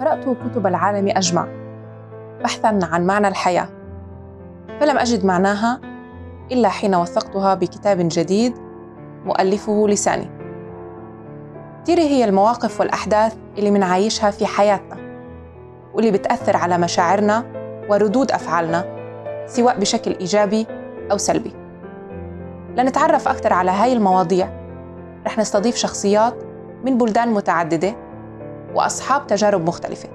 قرأت 0.00 0.24
كتب 0.24 0.66
العالم 0.66 1.08
أجمع. 1.08 1.48
بحثا 2.44 2.78
عن 2.82 3.06
معنى 3.06 3.28
الحياة. 3.28 3.68
فلم 4.80 4.98
أجد 4.98 5.24
معناها 5.24 5.80
إلا 6.52 6.68
حين 6.68 6.94
وثقتها 6.94 7.54
بكتاب 7.54 7.98
جديد 8.00 8.54
مؤلفه 9.24 9.88
لساني. 9.88 10.30
كتير 11.82 11.98
هي 11.98 12.24
المواقف 12.24 12.80
والأحداث 12.80 13.36
اللي 13.58 13.70
منعيشها 13.70 14.30
في 14.30 14.46
حياتنا 14.46 14.96
واللي 15.94 16.10
بتأثر 16.10 16.56
على 16.56 16.78
مشاعرنا 16.78 17.44
وردود 17.88 18.30
أفعالنا 18.32 18.84
سواء 19.46 19.80
بشكل 19.80 20.16
إيجابي 20.20 20.66
أو 21.10 21.16
سلبي. 21.16 21.52
لنتعرف 22.76 23.28
أكثر 23.28 23.52
على 23.52 23.70
هاي 23.70 23.92
المواضيع. 23.92 24.48
رح 25.26 25.38
نستضيف 25.38 25.76
شخصيات 25.76 26.34
من 26.84 26.98
بلدان 26.98 27.28
متعددة 27.28 27.94
وأصحاب 28.74 29.26
تجارب 29.26 29.66
مختلفة. 29.66 30.08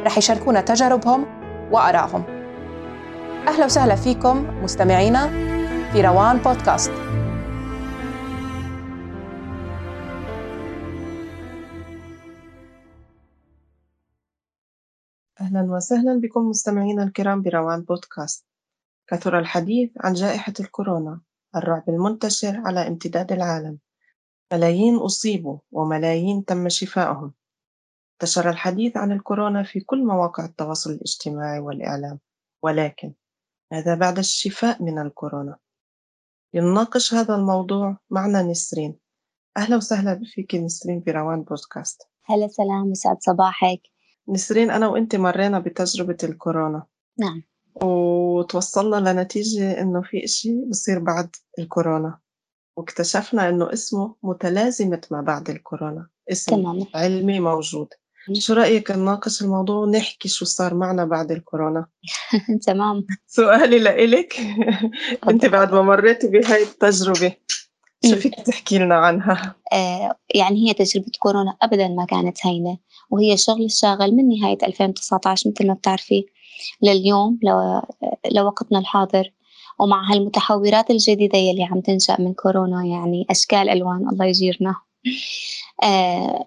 رح 0.00 0.18
يشاركونا 0.18 0.60
تجاربهم 0.60 1.26
وآرائهم. 1.72 2.24
أهلا 3.48 3.64
وسهلا 3.64 3.94
فيكم 3.94 4.62
مستمعينا 4.62 5.28
في 5.92 6.00
روان 6.00 6.38
بودكاست. 6.38 6.92
أهلا 15.40 15.62
وسهلا 15.62 16.20
بكم 16.20 16.40
مستمعينا 16.48 17.02
الكرام 17.02 17.42
بروان 17.42 17.82
بودكاست. 17.82 18.46
كثر 19.06 19.38
الحديث 19.38 19.90
عن 20.00 20.12
جائحة 20.12 20.52
الكورونا 20.60 21.20
الرعب 21.56 21.88
المنتشر 21.88 22.62
على 22.64 22.88
امتداد 22.88 23.32
العالم. 23.32 23.78
ملايين 24.52 24.96
أصيبوا 24.96 25.58
وملايين 25.72 26.44
تم 26.44 26.68
شفائهم 26.68 27.32
انتشر 28.22 28.50
الحديث 28.50 28.96
عن 28.96 29.12
الكورونا 29.12 29.62
في 29.62 29.80
كل 29.80 30.04
مواقع 30.04 30.44
التواصل 30.44 30.90
الاجتماعي 30.90 31.58
والإعلام 31.58 32.18
ولكن 32.62 33.12
ماذا 33.72 33.94
بعد 33.94 34.18
الشفاء 34.18 34.82
من 34.82 34.98
الكورونا؟ 34.98 35.56
لنناقش 36.54 37.14
هذا 37.14 37.34
الموضوع 37.34 37.98
معنا 38.10 38.42
نسرين. 38.42 38.98
أهلا 39.56 39.76
وسهلا 39.76 40.20
فيك 40.34 40.54
نسرين 40.54 41.02
بروان 41.06 41.42
بودكاست. 41.42 42.02
هلا 42.24 42.48
سلام 42.48 42.90
يسعد 42.90 43.16
صباحك. 43.20 43.80
نسرين 44.28 44.70
أنا 44.70 44.88
وأنت 44.88 45.16
مرينا 45.16 45.58
بتجربة 45.58 46.16
الكورونا. 46.24 46.86
نعم. 47.18 47.42
وتوصلنا 47.82 49.10
لنتيجة 49.10 49.80
إنه 49.80 50.02
في 50.02 50.24
إشي 50.24 50.64
بصير 50.64 50.98
بعد 50.98 51.36
الكورونا. 51.58 52.18
واكتشفنا 52.76 53.48
إنه 53.48 53.72
اسمه 53.72 54.14
متلازمة 54.22 55.00
ما 55.10 55.20
بعد 55.20 55.50
الكورونا. 55.50 56.08
اسم 56.30 56.56
تمام 56.56 56.86
علمي 56.94 57.40
موجود. 57.40 57.88
شو 58.32 58.54
رأيك 58.54 58.90
نناقش 58.90 59.42
الموضوع 59.42 59.76
ونحكي 59.76 60.28
شو 60.28 60.44
صار 60.44 60.74
معنا 60.74 61.04
بعد 61.04 61.30
الكورونا؟ 61.30 61.86
تمام. 62.66 63.06
سؤالي 63.26 63.78
لإلك. 63.78 64.36
أنت 65.28 65.46
بعد 65.46 65.72
ما 65.72 65.82
مريتي 65.82 66.28
بهاي 66.28 66.62
التجربة 66.62 67.32
شو 68.06 68.16
فيك 68.16 68.34
تحكي 68.34 68.78
لنا 68.78 68.94
عنها؟ 68.94 69.54
آه 69.72 70.16
يعني 70.34 70.68
هي 70.68 70.74
تجربة 70.74 71.10
كورونا 71.18 71.56
أبدا 71.62 71.88
ما 71.88 72.04
كانت 72.04 72.46
هينة 72.46 72.78
وهي 73.10 73.32
الشغل 73.32 73.64
الشاغل 73.64 74.12
من 74.12 74.28
نهاية 74.28 74.58
2019 74.62 75.50
مثل 75.50 75.66
ما 75.66 75.74
بتعرفي 75.74 76.26
لليوم 76.82 77.38
لو 77.42 77.82
لوقتنا 78.32 78.78
الحاضر. 78.78 79.32
ومع 79.80 80.12
هالمتحورات 80.12 80.90
الجديدة 80.90 81.38
يلي 81.38 81.64
عم 81.64 81.80
تنشأ 81.80 82.16
من 82.18 82.34
كورونا 82.34 82.84
يعني 82.84 83.26
أشكال 83.30 83.68
ألوان 83.68 84.08
الله 84.08 84.24
يجيرنا. 84.24 84.74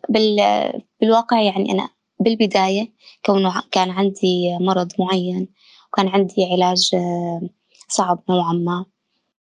بالواقع 0.09 1.41
يعني 1.41 1.71
أنا 1.71 1.89
بالبداية 2.19 2.91
كونه 3.25 3.63
كان 3.71 3.89
عندي 3.89 4.57
مرض 4.59 4.91
معين 4.99 5.47
وكان 5.87 6.07
عندي 6.07 6.45
علاج 6.51 6.89
آه 6.93 7.41
صعب 7.87 8.23
نوعا 8.29 8.53
ما. 8.53 8.85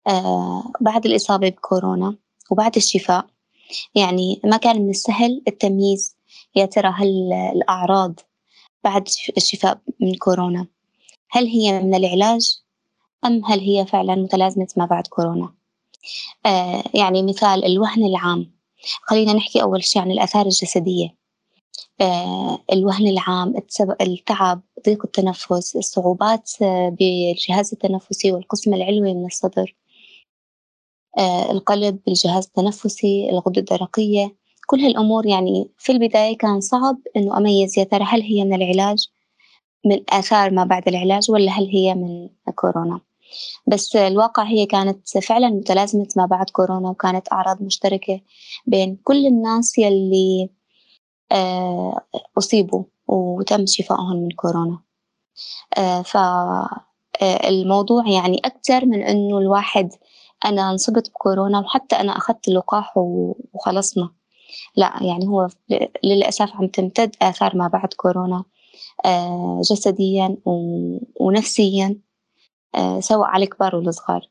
آه 0.07 0.73
بعد 0.81 1.07
الإصابة 1.07 1.49
بكورونا 1.49 2.17
وبعد 2.51 2.77
الشفاء. 2.77 3.27
يعني 3.95 4.41
ما 4.45 4.57
كان 4.57 4.83
من 4.83 4.91
السهل 4.91 5.43
التمييز 5.49 6.17
يا 6.57 6.67
ترى 6.67 6.89
هل 6.97 7.33
الأعراض 7.33 8.21
بعد 8.85 9.09
الشفاء 9.37 9.79
من 10.01 10.15
كورونا 10.15 10.67
هل 11.31 11.47
هي 11.47 11.83
من 11.83 11.95
العلاج 11.95 12.61
أم 13.25 13.45
هل 13.45 13.61
هي 13.61 13.87
فعلا 13.87 14.15
متلازمة 14.15 14.67
ما 14.77 14.87
بعد 14.87 15.07
كورونا؟ 15.07 15.55
آه 16.47 16.83
يعني 16.95 17.23
مثال 17.23 17.65
الوهن 17.65 18.05
العام. 18.05 18.54
خلينا 19.03 19.33
نحكي 19.33 19.63
أول 19.63 19.85
شيء 19.85 20.03
عن 20.03 20.11
الآثار 20.11 20.45
الجسدية. 20.45 21.17
آه 22.01 22.59
الوهن 22.73 23.07
العام 23.07 23.55
التعب 24.01 24.63
ضيق 24.87 25.05
التنفس 25.05 25.77
الصعوبات 25.77 26.51
بالجهاز 26.61 27.73
التنفسي 27.73 28.33
والقسم 28.33 28.75
العلوي 28.75 29.15
من 29.15 29.27
الصدر. 29.27 29.77
آه 31.19 31.51
القلب 31.51 31.99
الجهاز 32.09 32.47
التنفسي 32.47 33.31
الغدة 33.31 33.61
الدرقية. 33.61 34.37
كل 34.67 34.81
هالأمور 34.81 35.27
يعني 35.27 35.71
في 35.79 35.93
البداية 35.93 36.37
كان 36.37 36.61
صعب 36.61 36.99
إنه 37.17 37.37
أميز 37.39 37.79
يا 37.79 37.85
ترى 37.85 38.05
هل 38.05 38.23
هي 38.23 38.45
من 38.45 38.55
العلاج 38.55 39.09
من 39.87 40.01
آثار 40.11 40.51
ما 40.51 40.65
بعد 40.65 40.89
العلاج 40.89 41.31
ولا 41.31 41.53
هل 41.53 41.67
هي 41.69 41.95
من 41.95 42.29
كورونا 42.55 43.01
بس 43.67 43.97
الواقع 43.97 44.43
هي 44.43 44.67
كانت 44.67 45.19
فعلا 45.19 45.49
متلازمة 45.49 46.07
ما 46.17 46.27
بعد 46.27 46.51
كورونا 46.51 46.91
وكانت 46.91 47.33
أعراض 47.33 47.63
مشتركة 47.63 48.21
بين 48.67 48.97
كل 49.05 49.27
الناس 49.27 49.79
يلي 49.79 50.51
آه 51.33 52.01
أصيبوا 52.39 52.85
وتم 53.09 53.67
شفائهم 53.67 54.17
من 54.17 54.31
كورونا. 54.31 54.79
آه 55.79 56.03
فالموضوع 56.03 58.09
يعني 58.09 58.41
أكثر 58.45 58.87
من 58.87 59.03
إنه 59.03 59.39
الواحد 59.39 59.91
أنا 60.45 60.71
انصبت 60.71 61.11
بكورونا 61.11 61.59
وحتى 61.59 61.97
أنا 61.97 62.17
أخذت 62.17 62.49
اللقاح 62.49 62.93
وخلصنا. 62.97 64.11
لا 64.77 64.93
يعني 65.03 65.29
هو 65.29 65.49
للأسف 66.05 66.51
عم 66.55 66.67
تمتد 66.67 67.17
آثار 67.23 67.57
ما 67.57 67.69
بعد 67.69 67.89
كورونا 67.97 68.45
آه 69.05 69.61
جسديا 69.71 70.37
ونفسيا. 71.21 71.87
آه 71.87 71.97
سواء 73.01 73.29
على 73.29 73.45
الكبار 73.45 73.77
والصغار 73.77 74.29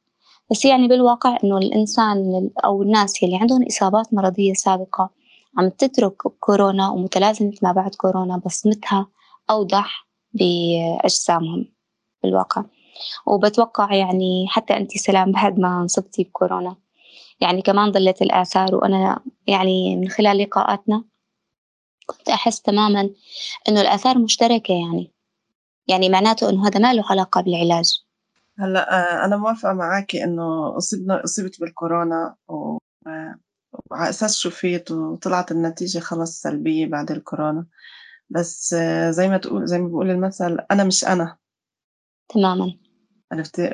بس 0.52 0.66
يعني 0.66 0.88
بالواقع 0.88 1.38
إنه 1.44 1.58
الإنسان 1.58 2.50
أو 2.66 2.82
الناس 2.82 3.24
يلي 3.24 3.38
عندهم 3.38 3.66
إصابات 3.66 4.14
مرضية 4.14 4.54
سابقة 4.54 5.10
عم 5.58 5.70
تترك 5.70 6.16
كورونا 6.40 6.90
ومتلازمة 6.90 7.54
ما 7.62 7.72
بعد 7.72 7.96
كورونا 7.96 8.38
بصمتها 8.38 9.08
أوضح 9.50 10.08
بأجسامهم 10.34 11.74
بالواقع. 12.24 12.64
وبتوقع 13.26 13.94
يعني 13.94 14.46
حتى 14.50 14.78
أنت 14.78 14.98
سلام 14.98 15.32
بعد 15.32 15.60
ما 15.60 15.82
انصبتي 15.82 16.24
بكورونا. 16.24 16.76
يعني 17.42 17.62
كمان 17.62 17.92
ظلت 17.92 18.22
الآثار 18.22 18.76
وأنا 18.76 19.20
يعني 19.48 19.96
من 19.96 20.10
خلال 20.10 20.38
لقاءاتنا 20.38 21.04
كنت 22.06 22.30
أحس 22.30 22.62
تماما 22.62 23.10
إنه 23.70 23.82
الآثار 23.82 24.18
مشتركة 24.18 24.74
يعني. 24.74 25.12
يعني 25.88 26.10
معناته 26.10 26.50
إنه 26.50 26.68
هذا 26.68 26.80
ما 26.80 26.94
له 26.94 27.04
علاقة 27.10 27.42
بالعلاج. 27.42 28.04
هلأ 28.60 29.26
أنا 29.26 29.38
موافقة 29.38 29.74
معاكي 29.74 30.24
إنه 30.24 30.78
أصبنا 30.78 31.24
أصبت 31.24 31.60
بالكورونا 31.62 32.36
و... 32.48 32.78
وعلى 33.92 34.10
أساس 34.10 34.36
شفيت 34.36 34.92
وطلعت 34.92 35.52
النتيجة 35.52 36.00
خلص 36.00 36.42
سلبية 36.42 36.88
بعد 36.88 37.12
الكورونا. 37.12 37.66
بس 38.30 38.76
زي 39.10 39.28
ما 39.30 39.38
تقول 39.38 39.68
زي 39.68 39.80
ما 39.80 39.88
بقول 39.88 40.10
المثل 40.10 40.60
أنا 40.72 40.84
مش 40.84 41.06
أنا. 41.06 41.38
تماما. 42.30 42.74
عرفتي؟ 43.32 43.68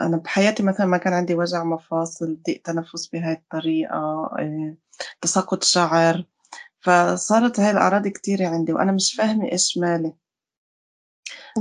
أنا 0.00 0.16
بحياتي 0.16 0.62
مثلا 0.62 0.86
ما 0.86 0.96
كان 0.96 1.12
عندي 1.12 1.34
وجع 1.34 1.64
مفاصل 1.64 2.38
ضيق 2.46 2.62
تنفس 2.62 3.08
بهاي 3.08 3.32
الطريقة 3.32 4.30
تساقط 5.20 5.62
شعر. 5.64 6.24
فصارت 6.80 7.60
هاي 7.60 7.70
الأعراض 7.70 8.08
كتيرة 8.08 8.48
عندي 8.48 8.72
وأنا 8.72 8.92
مش 8.92 9.14
فاهمة 9.14 9.52
إيش 9.52 9.78
مالي. 9.78 10.12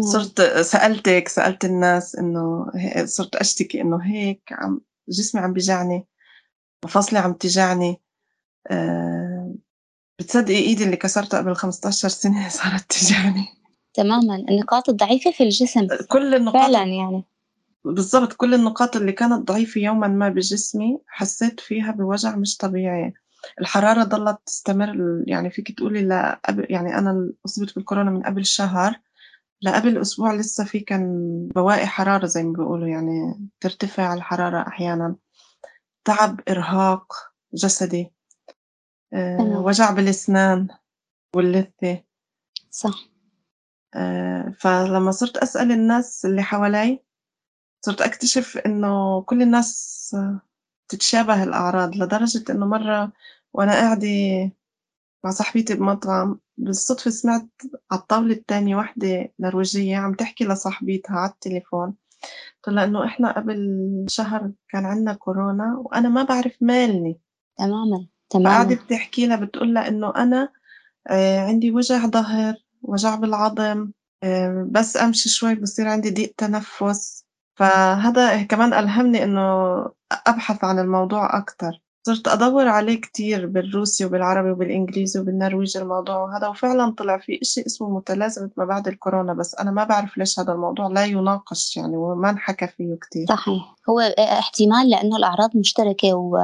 صرت 0.01 0.42
سألتك 0.62 1.27
سألت 1.27 1.65
الناس 1.65 2.15
إنه 2.15 2.65
صرت 3.06 3.36
أشتكي 3.36 3.81
إنه 3.81 3.97
هيك 4.03 4.42
عم 4.51 4.81
جسمي 5.09 5.42
عم 5.42 5.53
بيجعني 5.53 6.07
مفاصلي 6.86 7.19
عم 7.19 7.33
تجعني 7.33 8.01
أه 8.71 9.56
بتصدقي 10.19 10.57
إيدي 10.57 10.83
اللي 10.83 10.95
كسرتها 10.97 11.38
قبل 11.38 11.56
15 11.56 12.07
سنة 12.07 12.50
صارت 12.59 12.92
تجعني. 12.92 13.45
تماما 13.94 14.36
النقاط 14.36 14.89
الضعيفة 14.89 15.31
في 15.31 15.44
الجسم. 15.44 15.88
كل 16.09 16.36
النقاط 16.36 16.62
فعلا 16.62 16.83
يعني. 16.83 17.24
بالضبط 17.86 18.33
كل 18.33 18.53
النقاط 18.53 18.95
اللي 18.95 19.12
كانت 19.12 19.47
ضعيفة 19.47 19.81
يوما 19.81 20.07
ما 20.07 20.30
بجسمي 20.30 21.00
حسيت 21.07 21.59
فيها 21.59 21.92
بوجع 21.92 22.36
مش 22.36 22.57
طبيعي. 22.57 23.13
الحرارة 23.62 24.03
ضلت 24.03 24.39
تستمر 24.45 25.24
يعني 25.27 25.50
فيك 25.50 25.77
تقولي 25.77 26.01
لا 26.01 26.39
يعني 26.69 26.97
أنا 26.97 27.31
أصبت 27.45 27.75
بالكورونا 27.75 28.12
من 28.12 28.24
قبل 28.24 28.45
شهر. 28.45 29.00
لقبل 29.65 29.97
أسبوع 29.97 30.33
لسه 30.33 30.63
في 30.65 30.79
كان 30.79 31.47
بواقي 31.56 31.88
حرارة 31.88 32.25
زي 32.25 32.44
ما 32.44 32.53
بيقولوا 32.53 32.88
يعني 32.88 33.50
ترتفع 33.59 34.13
الحرارة 34.13 34.67
أحيانا. 34.67 35.15
تعب 36.06 36.39
إرهاق 36.50 37.13
جسدي 37.53 38.12
أه 39.13 39.62
وجع 39.65 39.91
بالأسنان 39.91 40.67
واللثة. 41.35 42.03
صح. 42.71 43.09
آه، 43.95 44.53
فلما 44.59 45.12
صرت 45.12 45.38
أسأل 45.38 45.71
الناس 45.71 46.25
اللي 46.25 46.44
حوالي 46.44 47.00
صرت 47.85 48.01
أكتشف 48.01 48.57
إنه 48.57 49.21
كل 49.21 49.41
الناس 49.41 50.15
تتشابه 50.88 51.44
الأعراض 51.44 51.95
لدرجة 51.95 52.44
إنه 52.50 52.65
مرة 52.65 53.11
وأنا 53.53 53.71
قاعدة 53.71 54.07
مع 55.25 55.31
صاحبتي 55.31 55.75
بمطعم 55.75 56.39
بالصدفة 56.57 57.12
سمعت 57.12 57.48
على 57.92 58.01
الطاولة 58.01 58.33
التانية 58.33 58.75
وحدة 58.75 59.33
نرويجية 59.39 59.98
عم 59.98 60.13
تحكي 60.13 60.45
لصاحبتها 60.45 61.16
على 61.18 61.31
التليفون 61.31 61.95
قلت 62.63 62.75
لها 62.75 62.83
إنه 62.83 63.06
إحنا 63.06 63.31
قبل 63.31 64.06
شهر 64.10 64.51
كان 64.69 64.86
عندنا 64.86 65.13
كورونا 65.13 65.77
وأنا 65.77 66.10
ما 66.10 66.24
بعرف 66.24 66.57
مالني. 66.62 67.19
تماما 67.57 68.07
تماما. 68.30 68.75
بتحكي 68.75 69.27
لها 69.27 69.36
بتقول 69.36 69.74
لها 69.74 69.88
إنه 69.88 70.13
أنا 70.16 70.50
آه، 71.07 71.39
عندي 71.39 71.71
وجع 71.71 72.06
ظهر 72.06 72.56
وجع 72.81 73.16
بالعظم 73.16 73.92
آه، 74.24 74.68
بس 74.71 74.98
أمشي 74.98 75.30
شوي 75.30 75.56
بصير 75.56 75.88
عندي 75.88 76.10
ضيق 76.12 76.33
تنفس. 76.38 77.25
فهذا 77.56 78.44
كمان 78.44 78.74
ألهمني 78.74 79.24
إنه 79.24 79.42
أبحث 80.28 80.63
عن 80.63 80.80
الموضوع 80.80 81.38
أكتر. 81.38 81.84
صرت 82.06 82.28
أدور 82.28 82.68
عليه 82.68 83.02
كتير 83.02 83.46
بالروسي 83.46 84.06
وبالعربي 84.06 84.52
وبالإنجليزي 84.52 85.19
وبالنرويجي 85.19 85.80
الموضوع 85.80 86.18
وهذا 86.18 86.48
وفعلا 86.48 86.96
طلع 86.98 87.18
في 87.18 87.40
إشي 87.42 87.66
اسمه 87.66 87.90
متلازمة 87.90 88.50
ما 88.57 88.66
بعد 88.66 88.88
الكورونا 88.88 89.34
بس 89.34 89.56
أنا 89.56 89.72
ما 89.72 89.84
بعرف 89.84 90.18
ليش 90.18 90.40
هذا 90.40 90.54
الموضوع 90.54 90.88
لا 90.88 91.06
يناقش 91.06 91.78
يعني 91.78 91.98
وما 91.98 92.30
انحكى 92.30 92.68
فيه 92.68 92.96
كتير. 93.02 93.25
صحيح. 93.30 93.75
هو 93.90 94.00
احتمال 94.19 94.90
لأنه 94.90 95.18
الأعراض 95.18 95.57
مشتركة 95.57 96.13
و 96.13 96.38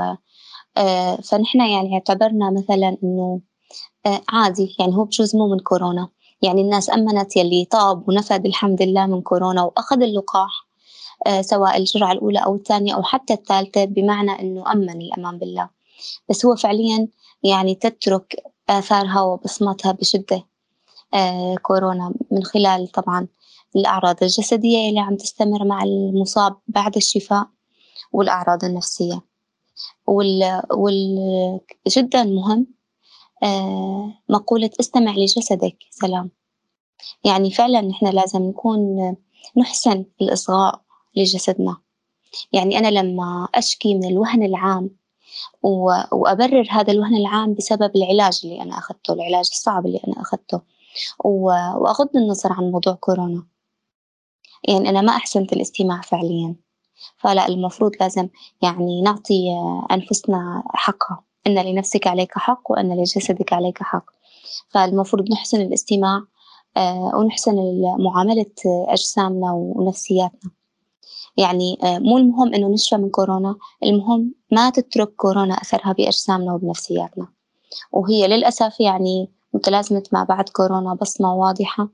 آه، 0.78 1.16
فنحن 1.16 1.60
يعني 1.60 1.94
اعتبرنا 1.94 2.52
مثلا 2.52 2.98
إنه 3.04 3.42
آه، 4.06 4.22
عادي 4.30 4.76
يعني 4.80 4.96
هو 4.96 5.04
بجوز 5.04 5.36
مو 5.36 5.48
من 5.48 5.60
كورونا. 5.60 6.08
يعني 6.42 6.62
الناس 6.62 6.90
أمنت 6.90 7.36
يلي 7.36 7.66
طاب 7.72 8.10
ونفد 8.10 8.46
الحمد 8.46 8.82
لله 8.82 9.06
من 9.06 9.22
كورونا 9.22 9.64
وأخذ 9.64 10.02
اللقاح. 10.02 10.52
آه، 10.52 10.71
سواء 11.42 11.78
الجرعة 11.78 12.12
الأولى 12.12 12.40
أو 12.40 12.56
الثانية 12.56 12.96
أو 12.96 13.04
حتى 13.04 13.34
الثالثة 13.34 13.86
بمعنى 13.86 14.32
أنه 14.32 14.72
أمن 14.72 14.90
الأمان 14.90 15.38
بالله. 15.38 15.70
بس 16.30 16.46
هو 16.46 16.56
فعليا 16.56 17.08
يعني 17.44 17.76
تترك 17.76 18.44
آثارها 18.70 19.22
وبصمتها 19.22 19.92
بشدة 19.92 20.46
آه، 21.14 21.56
كورونا 21.62 22.14
من 22.32 22.44
خلال 22.44 22.88
طبعا 22.88 23.28
الأعراض 23.76 24.16
الجسدية 24.24 24.90
اللي 24.90 25.00
عم 25.00 25.16
تستمر 25.16 25.66
مع 25.66 25.84
المصاب 25.84 26.58
بعد 26.68 26.96
الشفاء 26.96 27.48
والأعراض 28.12 28.66
النفسية. 28.66 29.22
وال, 30.08 30.62
وال... 30.72 31.60
جدا 31.88 32.24
مهم 32.24 32.68
آه، 33.44 34.14
مقولة 34.30 34.70
استمع 34.80 35.12
لجسدك 35.12 35.78
سلام. 35.90 36.32
يعني 37.24 37.52
فعلا 37.52 37.82
نحن 37.82 38.08
لازم 38.08 38.42
نكون 38.42 39.16
نحسن 39.58 40.06
الإصغاء 40.22 40.82
لجسدنا. 41.16 41.78
يعني 42.54 42.78
أنا 42.78 42.88
لما 42.88 43.48
أشكي 43.56 43.96
من 43.96 44.06
الوهن 44.06 44.44
العام 44.44 44.90
وأبرر 46.12 46.68
هذا 46.70 46.92
الوهن 46.92 47.16
العام 47.16 47.54
بسبب 47.54 47.92
العلاج 47.96 48.42
اللي 48.44 48.62
أنا 48.62 48.78
أخذته 48.78 49.14
العلاج 49.14 49.50
الصعب 49.52 49.86
اللي 49.86 50.00
أنا 50.08 50.22
أخذته. 50.22 50.62
وأغض 51.24 52.10
النظر 52.16 52.54
عن 52.54 52.72
موضوع 52.72 52.94
كورونا. 52.94 53.44
يعني 54.68 54.90
أنا 54.90 55.02
ما 55.02 55.16
أحسنت 55.16 55.54
الاستماع 55.54 56.02
فعليا. 56.02 56.56
فلا 57.18 57.48
المفروض 57.48 57.92
لازم 58.02 58.30
يعني 58.62 59.02
نعطي 59.02 59.50
أنفسنا 59.92 60.64
حقها. 60.74 61.24
أن 61.48 61.60
لنفسك 61.60 62.08
عليك 62.08 62.38
حق 62.38 62.72
وأن 62.72 63.02
لجسدك 63.02 63.54
عليك 63.54 63.84
حق. 63.84 64.06
فالمفروض 64.70 65.32
نحسن 65.32 65.62
الاستماع 65.62 66.22
آه، 66.78 67.12
ونحسن 67.16 67.56
معاملة 68.00 68.46
أجسامنا 68.66 69.52
ونفسياتنا. 69.52 70.52
يعني 71.38 71.78
آه، 71.84 72.00
مو 72.00 72.18
المهم 72.18 72.54
إنه 72.54 72.74
نشفى 72.74 72.98
من 72.98 73.10
كورونا 73.10 73.56
المهم 73.84 74.34
ما 74.52 74.70
تترك 74.70 75.16
كورونا 75.16 75.54
أثرها 75.54 75.94
بأجسامنا 75.94 76.54
وبنفسياتنا. 76.54 77.28
وهي 77.92 78.28
للأسف 78.28 78.80
يعني 78.80 79.32
متلازمة 79.54 80.04
ما 80.12 80.24
بعد 80.24 80.50
كورونا 80.50 80.94
بصمة 80.94 81.36
واضحة 81.36 81.90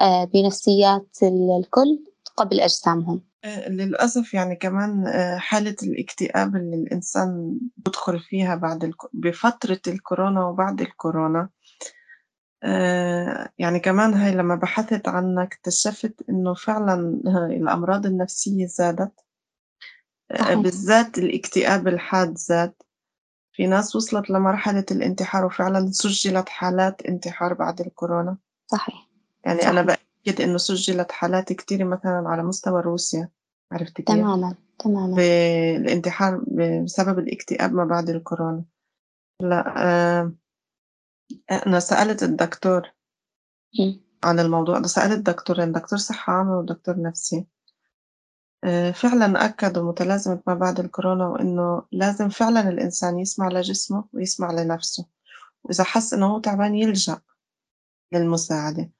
آه، 0.00 0.24
بنفسيات 0.24 1.16
الكل 1.22 2.04
قبل 2.36 2.60
أجسامهم. 2.60 3.20
آه، 3.44 3.68
للأسف 3.68 4.34
يعني 4.34 4.56
كمان 4.56 5.04
حالة 5.38 5.76
الاكتئاب 5.82 6.56
اللي 6.56 6.76
الإنسان 6.76 7.58
بدخل 7.76 8.20
فيها 8.20 8.54
بعد 8.54 8.84
الك... 8.84 8.96
بفترة 9.12 9.80
الكورونا 9.88 10.46
وبعد 10.46 10.80
الكورونا 10.80 11.48
يعني 13.58 13.80
كمان 13.80 14.14
هاي 14.14 14.34
لما 14.34 14.54
بحثت 14.54 15.08
عنها 15.08 15.42
اكتشفت 15.42 16.14
إنه 16.28 16.54
فعلا 16.54 17.20
الأمراض 17.50 18.06
النفسية 18.06 18.66
زادت. 18.66 19.12
آه، 20.30 20.36
صحيح. 20.36 20.58
بالذات 20.58 21.18
الاكتئاب 21.18 21.88
الحاد 21.88 22.38
زاد. 22.38 22.72
في 23.52 23.66
ناس 23.66 23.96
وصلت 23.96 24.30
لمرحلة 24.30 24.84
الانتحار 24.90 25.44
وفعلا 25.44 25.90
سجلت 25.90 26.48
حالات 26.48 27.02
انتحار 27.02 27.54
بعد 27.54 27.80
الكورونا. 27.80 28.36
صحيح. 28.66 29.08
يعني 29.44 29.58
صحيح. 29.58 29.70
أنا 29.70 29.82
بأكد 29.82 30.40
إنه 30.40 30.56
سجلت 30.56 31.12
حالات 31.12 31.52
كتير 31.52 31.84
مثلا 31.84 32.22
على 32.26 32.42
مستوى 32.42 32.82
روسيا. 32.82 33.28
عرفت 33.72 33.96
كيف؟ 33.96 34.06
تماما 34.06 34.54
تماما. 34.78 35.16
بالانتحار 35.16 36.40
بسبب 36.84 37.18
الاكتئاب 37.18 37.72
ما 37.72 37.84
بعد 37.84 38.10
الكورونا. 38.10 38.64
لا 39.40 39.74
آه 39.76 40.32
أنا 41.66 41.80
سألت 41.80 42.22
الدكتور 42.22 42.90
عن 44.24 44.40
الموضوع 44.40 44.78
ده. 44.78 44.86
سألت 44.86 45.26
دكتورين 45.30 45.72
دكتور 45.72 45.98
صحة 45.98 46.32
عامة 46.32 46.58
ودكتور 46.58 47.02
نفسي. 47.02 47.46
آه، 48.64 48.90
فعلا 48.90 49.44
أكدوا 49.44 49.88
متلازمة 49.88 50.42
ما 50.46 50.54
بعد 50.54 50.80
الكورونا 50.80 51.26
وإنه 51.26 51.82
لازم 51.92 52.28
فعلا 52.28 52.68
الإنسان 52.68 53.18
يسمع 53.18 53.48
لجسمه 53.48 54.04
ويسمع 54.12 54.52
لنفسه. 54.52 55.06
وإذا 55.64 55.84
حس 55.84 56.14
إنه 56.14 56.26
هو 56.26 56.38
تعبان 56.38 56.74
يلجأ 56.74 57.20
للمساعدة. 58.12 58.90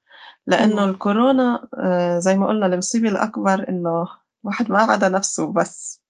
لأنه 0.47 0.73
تمام. 0.75 0.89
الكورونا 0.89 1.67
آه، 1.77 2.19
زي 2.19 2.37
ما 2.37 2.47
قلنا 2.47 2.65
المصيبة 2.65 3.09
الأكبر 3.09 3.69
إنه 3.69 4.07
واحد 4.43 4.71
ما 4.71 4.79
عدا 4.79 5.09
نفسه 5.09 5.53
بس. 5.53 6.01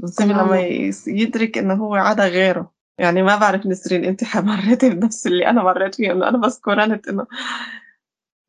المصيبة 0.00 0.32
لما 0.32 0.42
تماما 0.42 0.60
يدرك 1.06 1.58
إنه 1.58 1.74
هو 1.74 1.94
عدا 1.94 2.28
غيره. 2.28 2.77
يعني 2.98 3.22
ما 3.22 3.36
بعرف 3.36 3.66
نسرين 3.66 4.04
انت 4.04 4.36
مريتي 4.36 4.90
بنفس 4.90 5.26
اللي 5.26 5.46
أنا 5.46 5.62
مريت 5.62 5.94
فيه 5.94 6.12
إنه 6.12 6.28
أنا 6.28 6.38
بس 6.38 6.58
قرنت 6.58 7.08
إنه 7.08 7.26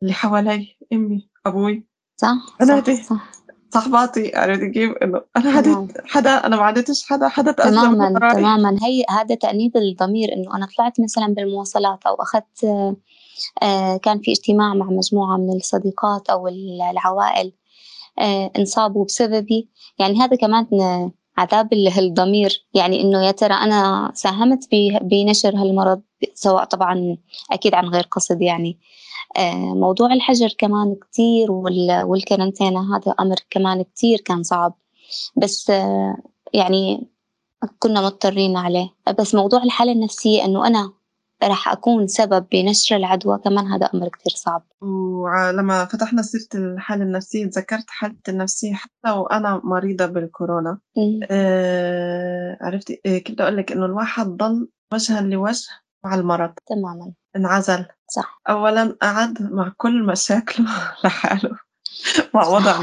اللي 0.01 0.13
حوالي 0.13 0.77
أمي 0.93 1.29
أبوي. 1.45 1.87
صح 2.17 2.57
بناتي 2.59 2.95
صح 2.95 3.03
صح. 3.03 3.31
صحباتي 3.73 4.35
عرفت 4.35 4.63
كيف؟ 4.63 4.91
إنه 5.03 5.21
أنا. 5.37 5.51
عديت 5.51 5.97
حدا 6.05 6.29
أنا 6.29 6.55
ما 6.55 6.63
عديتش 6.63 7.05
حدا 7.09 7.27
حدا 7.27 7.49
من 7.49 7.55
تماما 7.55 8.33
تماما. 8.33 8.77
هي 8.83 9.03
هذا 9.09 9.35
تأنيب 9.35 9.77
الضمير 9.77 10.33
إنه 10.33 10.55
أنا 10.55 10.67
طلعت 10.77 11.01
مثلا 11.01 11.27
بالمواصلات 11.27 12.05
أو 12.05 12.15
أخذت 12.15 12.63
آه، 13.63 13.97
كان 13.97 14.19
في 14.19 14.31
اجتماع 14.31 14.73
مع 14.73 14.85
مجموعة 14.85 15.37
من 15.37 15.55
الصديقات 15.55 16.29
أو 16.29 16.47
العوائل 16.91 17.53
آه، 18.19 18.51
انصابوا 18.57 19.05
بسببي. 19.05 19.69
يعني 19.99 20.21
هذا 20.21 20.37
كمان 20.37 20.67
عذاب 21.39 21.73
الضمير. 21.73 22.65
يعني 22.73 23.01
إنه 23.01 23.25
يا 23.25 23.31
ترى 23.31 23.53
أنا 23.53 24.11
ساهمت 24.15 24.67
بنشر 25.01 25.55
هالمرض 25.55 26.01
سواء 26.33 26.63
طبعا 26.63 27.17
أكيد 27.51 27.73
عن 27.75 27.87
غير 27.87 28.03
قصد 28.11 28.41
يعني. 28.41 28.77
آه، 29.37 29.53
موضوع 29.55 30.13
الحجر 30.13 30.55
كمان 30.57 30.95
كتير 30.95 31.51
والكارنتينا 31.51 32.95
هذا 32.95 33.15
أمر 33.19 33.35
كمان 33.49 33.83
كتير 33.83 34.21
كان 34.21 34.43
صعب. 34.43 34.73
بس 35.35 35.69
آه، 35.69 36.17
يعني 36.53 37.07
كنا 37.79 38.01
مضطرين 38.01 38.57
عليه. 38.57 38.89
بس 39.19 39.35
موضوع 39.35 39.63
الحالة 39.63 39.91
النفسية 39.91 40.45
إنه 40.45 40.67
أنا 40.67 40.93
راح 41.43 41.69
أكون 41.69 42.07
سبب 42.07 42.45
بنشر 42.51 42.95
العدوى. 42.95 43.37
كمان 43.37 43.67
هذا 43.67 43.85
أمر 43.93 44.09
كتير 44.09 44.33
صعب. 44.35 44.63
ولما 44.81 45.85
فتحنا 45.85 46.21
سيرة 46.21 46.47
الحالة 46.55 47.03
النفسية 47.03 47.45
تذكرت 47.45 47.85
حالتي 47.87 48.31
النفسية 48.31 48.73
حتى 48.73 49.11
وأنا 49.11 49.61
مريضة 49.63 50.05
بالكورونا. 50.05 50.79
آه 51.31 52.57
عرفتي؟ 52.61 53.01
آه 53.05 53.17
كيف 53.17 53.33
بدي 53.35 53.43
أقول 53.43 53.57
لك 53.57 53.71
إنه 53.71 53.85
الواحد 53.85 54.25
ضل 54.27 54.69
وجها 54.93 55.21
لوجه 55.21 55.67
مع 56.05 56.15
المرض. 56.15 56.53
تماما. 56.67 57.11
انعزل. 57.35 57.85
صح. 58.07 58.41
أولا 58.49 58.97
قعد 59.01 59.41
مع 59.51 59.73
كل 59.77 60.05
مشاكله 60.05 60.67
لحاله. 61.05 61.57
مع 62.33 62.47
وضع 62.47 62.79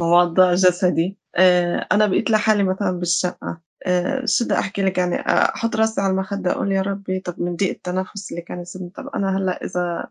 مع 0.00 0.06
وضع 0.06 0.54
جسدي. 0.54 1.18
آه 1.36 1.86
أنا 1.92 2.06
بقيت 2.06 2.30
لحالي 2.30 2.62
مثلا 2.62 2.90
بالشقة. 2.98 3.60
آه، 3.86 4.26
شو 4.26 4.44
بدي 4.44 4.54
أحكي 4.54 4.82
لك 4.82 4.98
يعني 4.98 5.16
آه، 5.20 5.54
أحط 5.54 5.76
راسي 5.76 6.00
على 6.00 6.10
المخدة 6.10 6.50
أقول 6.50 6.72
يا 6.72 6.82
ربي 6.82 7.20
طب 7.20 7.40
من 7.40 7.56
ضيق 7.56 7.70
التنفس 7.70 8.30
اللي 8.30 8.42
كان 8.42 8.60
يصيبني 8.60 8.90
طب 8.90 9.08
أنا 9.08 9.36
هلأ 9.36 9.64
إذا 9.64 10.08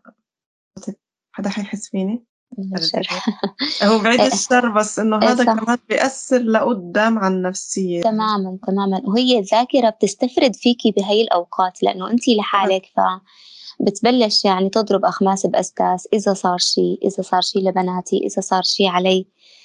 حدا 1.32 1.50
حيحس 1.50 1.88
فيني؟ 1.88 2.24
هو 3.82 3.98
بعيد 3.98 4.20
الشر 4.32 4.68
بس 4.68 4.98
إنه 4.98 5.22
إيه 5.22 5.28
هذا 5.28 5.44
كمان 5.44 5.78
بيأثر 5.88 6.38
لقدام 6.38 7.18
على 7.18 7.34
النفسية. 7.34 8.02
تماما 8.02 8.58
تماما. 8.66 9.00
وهي 9.04 9.38
الذاكرة 9.38 9.90
بتستفرد 9.90 10.56
فيكي 10.56 10.90
بهي 10.90 11.22
الأوقات 11.22 11.82
لأنه 11.82 12.10
أنت 12.10 12.28
لحالك 12.28 12.86
ف 12.86 13.00
بتبلش 13.80 14.44
يعني 14.44 14.70
تضرب 14.70 15.04
أخماس 15.04 15.46
بأسداس 15.46 16.08
إذا 16.12 16.34
صار 16.34 16.58
شي 16.58 16.98
إذا 17.04 17.22
صار 17.22 17.40
شي 17.40 17.58
لبناتي 17.58 18.16
إذا 18.16 18.40
صار 18.40 18.62
شي 18.62 18.86
علي. 18.86 19.18
آه 19.18 19.59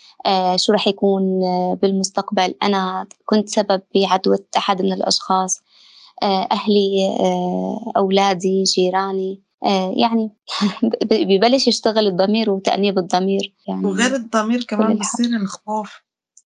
شو 0.55 0.73
رح 0.73 0.87
يكون 0.87 1.43
آه 1.43 1.77
بالمستقبل. 1.81 2.55
أنا 2.63 3.07
كنت 3.25 3.49
سبب 3.49 3.81
بعدوى 3.95 4.37
أحد 4.57 4.81
من 4.81 4.93
الأشخاص 4.93 5.63
آه 6.23 6.47
أهلي 6.51 7.17
آه 7.19 7.91
أولادي 7.97 8.63
جيراني 8.63 9.41
آه 9.65 9.93
يعني 9.97 10.31
ببلش 11.11 11.67
يشتغل 11.67 12.07
الضمير 12.07 12.49
وتأنيب 12.49 12.97
الضمير. 12.97 13.53
يعني 13.67 13.85
وغير 13.85 14.15
الضمير 14.15 14.63
كمان 14.63 14.97
بصير 14.97 15.37
الخوف. 15.41 16.01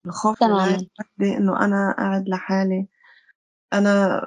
الخوف 0.05 0.39
تماما. 0.39 0.85
إنه 1.21 1.65
أنا 1.65 1.95
قاعد 1.97 2.29
لحالي. 2.29 2.87
أنا 3.73 4.21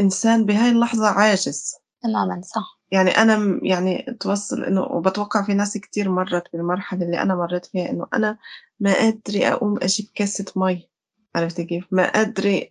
إنسان 0.00 0.46
بهاي 0.46 0.70
اللحظة 0.70 1.08
عاجز. 1.08 1.74
تماما 2.02 2.40
صح. 2.42 2.78
يعني 2.90 3.10
أنا 3.10 3.60
يعني 3.62 4.16
توصل 4.20 4.64
إنه 4.64 4.82
وبتوقع 4.82 5.42
في 5.42 5.54
ناس 5.54 5.78
كتير 5.78 6.10
مرت 6.10 6.52
بالمرحلة 6.52 7.02
اللي 7.02 7.22
أنا 7.22 7.34
مريت 7.34 7.66
فيها 7.66 7.90
إنه 7.90 8.06
أنا 8.14 8.38
ما 8.80 8.94
قادرة 8.94 9.48
أقوم 9.52 9.78
أجيب 9.82 10.06
كاسة 10.14 10.44
مي. 10.56 10.88
عرفتي 11.36 11.64
كيف؟ 11.64 11.84
ما 11.90 12.12
قادرة 12.12 12.62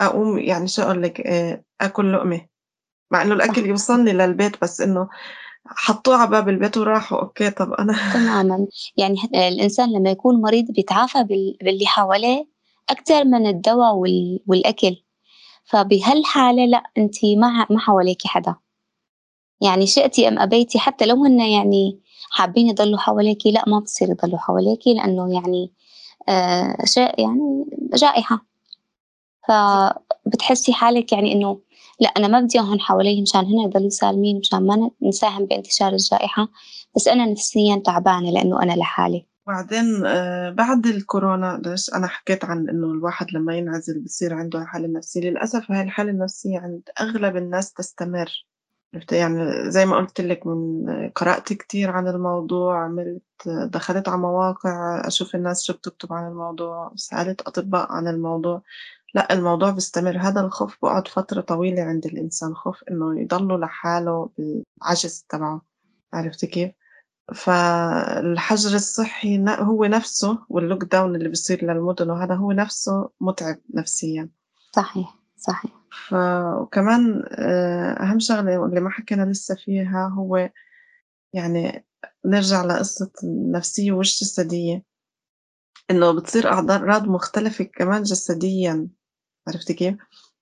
أقوم 0.00 0.38
يعني 0.38 0.68
شو 0.68 0.82
أقول 0.82 1.02
لك 1.02 1.20
آه، 1.20 1.64
آكل 1.80 2.12
لقمة. 2.12 2.46
مع 3.10 3.22
إنه 3.22 3.34
الأكل 3.34 3.66
يوصلني 3.66 4.12
للبيت 4.12 4.62
بس 4.62 4.80
إنه 4.80 5.08
حطوه 5.66 6.16
على 6.16 6.30
باب 6.30 6.48
البيت 6.48 6.76
وراحوا 6.76 7.20
okay 7.20 7.50
طب 7.50 7.72
أنا 7.72 7.92
تماما. 8.14 8.66
يعني 8.96 9.16
الإنسان 9.34 9.92
لما 9.92 10.10
يكون 10.10 10.40
مريض 10.40 10.64
بيتعافى 10.70 11.24
باللي 11.60 11.86
حواليه 11.86 12.48
أكثر 12.90 13.24
من 13.24 13.46
الدواء 13.46 13.94
والأكل. 14.46 14.96
فبهالحالة 15.64 16.66
لأ 16.66 16.82
أنت 16.98 17.24
ما 17.24 17.66
ما 17.70 17.78
حواليكي 17.78 18.28
حدا. 18.28 18.54
يعني 19.64 19.86
شئتي 19.86 20.28
أم 20.28 20.38
أبيتي 20.38 20.78
حتى 20.78 21.06
لو 21.06 21.24
هن 21.24 21.40
يعني 21.40 22.00
حابين 22.30 22.68
يضلوا 22.68 22.98
حواليكي 22.98 23.50
لأ 23.52 23.64
ما 23.66 23.78
بصير 23.78 24.10
يضلوا 24.10 24.38
حواليكي 24.38 24.94
لأنه 24.94 25.34
يعني 25.34 25.72
آه 26.28 26.76
شيء 26.84 27.20
يعني 27.20 27.64
جائحة. 27.94 28.46
فبتحسي 29.48 30.72
حالك 30.72 31.12
يعني 31.12 31.32
إنه 31.32 31.60
لا 32.00 32.08
أنا 32.08 32.28
ما 32.28 32.40
بدي 32.40 32.58
إياهم 32.58 32.78
حوالي 32.78 33.22
مشان 33.22 33.40
هن 33.40 33.58
يضلوا 33.58 33.88
سالمين 33.88 34.38
مشان 34.38 34.66
ما 34.66 34.90
نساهم 35.02 35.46
بانتشار 35.46 35.92
الجائحة. 35.92 36.48
بس 36.96 37.08
أنا 37.08 37.26
نفسيا 37.26 37.82
تعبانة 37.84 38.30
لأنه 38.30 38.62
أنا 38.62 38.72
لحالي. 38.72 39.26
وبعدين 39.46 40.06
آه، 40.06 40.50
بعد 40.50 40.86
الكورونا 40.86 41.62
ليش 41.66 41.94
أنا 41.94 42.06
حكيت 42.06 42.44
عن 42.44 42.68
إنه 42.68 42.86
الواحد 42.86 43.26
لما 43.32 43.56
ينعزل 43.56 44.04
بصير 44.04 44.34
عنده 44.34 44.64
حالة 44.64 44.88
نفسية؟ 44.88 45.20
للأسف 45.20 45.70
هاي 45.70 45.82
الحالة 45.82 46.10
النفسية 46.10 46.58
عند 46.58 46.82
أغلب 47.00 47.36
الناس 47.36 47.72
تستمر. 47.72 48.46
يعني 49.12 49.70
زي 49.70 49.86
ما 49.86 49.96
قلت 49.96 50.20
لك 50.20 50.46
من 50.46 50.86
قرأت 51.14 51.52
كتير 51.52 51.90
عن 51.90 52.08
الموضوع 52.08 52.84
عملت 52.84 53.22
دخلت 53.46 54.08
على 54.08 54.18
مواقع 54.18 55.02
أشوف 55.06 55.34
الناس 55.34 55.62
شو 55.64 55.72
بتكتب 55.72 56.12
عن 56.12 56.28
الموضوع 56.28 56.92
سألت 56.96 57.40
أطباء 57.40 57.92
عن 57.92 58.08
الموضوع. 58.08 58.62
لا 59.14 59.32
الموضوع 59.32 59.70
بيستمر. 59.70 60.16
هذا 60.18 60.40
الخوف 60.40 60.76
بقعد 60.82 61.08
فترة 61.08 61.40
طويلة 61.40 61.82
عند 61.82 62.06
الإنسان 62.06 62.54
خوف 62.54 62.84
إنه 62.90 63.20
يضله 63.20 63.58
لحاله 63.58 64.30
بالعجز 64.38 65.26
تبعه. 65.28 65.62
عرفتي 66.12 66.46
كيف؟ 66.46 66.72
فالحجر 67.34 68.74
الصحي 68.74 69.44
هو 69.48 69.84
نفسه 69.84 70.38
واللوك 70.48 70.84
داون 70.84 71.16
اللي 71.16 71.28
بيصير 71.28 71.64
للمدن 71.64 72.10
وهذا 72.10 72.34
هو 72.34 72.52
نفسه 72.52 73.10
متعب 73.20 73.58
نفسيا. 73.74 74.28
صحيح. 74.72 75.23
صحيح. 75.46 75.72
ف... 76.08 76.14
وكمان 76.60 77.24
آه، 77.28 78.02
أهم 78.02 78.18
شغلة 78.18 78.66
اللي 78.66 78.80
ما 78.80 78.90
حكينا 78.90 79.22
لسه 79.24 79.54
فيها 79.54 80.08
هو 80.08 80.50
يعني 81.32 81.86
نرجع 82.26 82.64
لقصة 82.64 83.10
النفسية 83.24 83.92
والجسدية 83.92 84.82
إنه 85.90 86.12
بتصير 86.12 86.52
أعراض 86.52 87.08
مختلفة 87.08 87.64
كمان 87.64 88.02
جسديا. 88.02 88.88
عرفتي 89.48 89.74
كيف؟ 89.74 89.96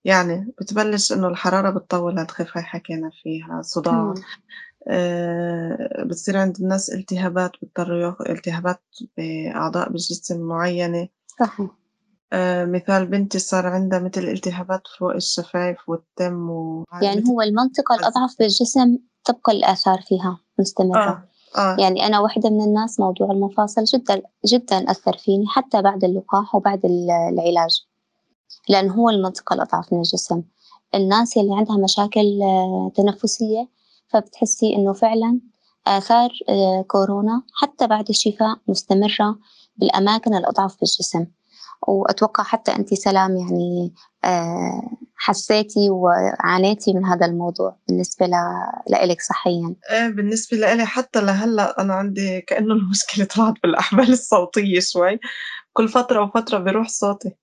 يعني 0.05 0.53
بتبلش 0.61 1.13
إنه 1.13 1.29
الحرارة 1.29 1.71
بتطول 1.71 2.19
هتخف 2.19 2.57
هاي 2.57 2.63
حكينا 2.63 3.11
فيها 3.23 3.63
صداع. 3.63 4.15
آه 4.89 6.05
بتصير 6.05 6.37
عند 6.37 6.57
الناس 6.61 6.91
التهابات 6.91 7.53
بيضطروا 7.63 8.33
التهابات 8.33 8.83
بأعضاء 9.17 9.89
بالجسم 9.89 10.41
معينة. 10.41 11.09
صحيح. 11.41 11.82
آه 12.33 12.65
مثال 12.65 13.07
بنتي 13.07 13.39
صار 13.39 13.67
عندها 13.67 13.99
مثل 13.99 14.21
التهابات 14.21 14.83
فوق 14.99 15.15
الشفايف 15.15 15.89
والتم 15.89 16.51
و... 16.51 16.85
يعني 17.03 17.23
هو 17.29 17.43
المنطقة 17.43 17.95
الأضعف 17.95 18.39
بالجسم 18.39 18.99
تبقى 19.25 19.53
الآثار 19.53 20.01
فيها 20.01 20.39
مستمرة 20.59 21.01
آه. 21.01 21.29
آه. 21.59 21.77
يعني 21.79 22.07
أنا 22.07 22.21
واحدة 22.21 22.51
من 22.51 22.63
الناس 22.63 23.01
موضوع 23.01 23.31
المفاصل 23.31 23.85
جدا 23.85 24.23
جدا 24.47 24.91
أثر 24.91 25.17
فيني 25.17 25.47
حتى 25.47 25.83
بعد 25.83 26.05
اللقاح 26.05 26.55
وبعد 26.55 26.81
العلاج 26.85 27.87
لأن 28.69 28.91
هو 28.91 29.11
المنطقة 29.11 29.55
الأضعف 29.55 29.93
من 29.93 29.99
الجسم 29.99 30.43
الناس 30.95 31.37
اللي 31.37 31.55
عندها 31.55 31.77
مشاكل 31.77 32.43
آه، 32.43 32.93
تنفسية 32.95 33.69
فبتحسي 34.09 34.77
إنه 34.77 34.93
فعلا 34.93 35.41
آثار 35.87 36.31
آه، 36.49 36.83
كورونا 36.83 37.43
حتى 37.55 37.87
بعد 37.87 38.09
الشفاء 38.09 38.59
مستمرة 38.69 39.39
بالأماكن 39.77 40.35
الأضعف 40.35 40.81
بالجسم 40.81 41.27
وأتوقع 41.89 42.45
حتى 42.45 42.77
أنت 42.77 42.95
سلام 42.95 43.37
يعني 43.37 43.95
آه، 44.25 44.83
حسيتي 45.17 45.91
وعانيتي 45.91 46.93
من 46.93 47.05
هذا 47.05 47.27
الموضوع 47.27 47.77
بالنسبة 47.89 48.27
لإلك 48.87 49.21
صحيا. 49.21 49.75
إيه 49.91 50.09
بالنسبة 50.09 50.57
لإلي 50.57 50.87
حتى 50.87 51.21
لهلأ 51.21 51.81
أنا 51.81 51.95
عندي 51.95 52.41
كأنه 52.41 52.75
المشكلة 52.75 53.25
طلعت 53.25 53.55
بالأحبال 53.63 54.13
الصوتية 54.13 54.81
شوي. 54.81 55.21
كل 55.73 55.89
فترة 55.89 56.23
وفترة 56.23 56.59
بيروح 56.59 56.89
صوتي. 56.89 57.37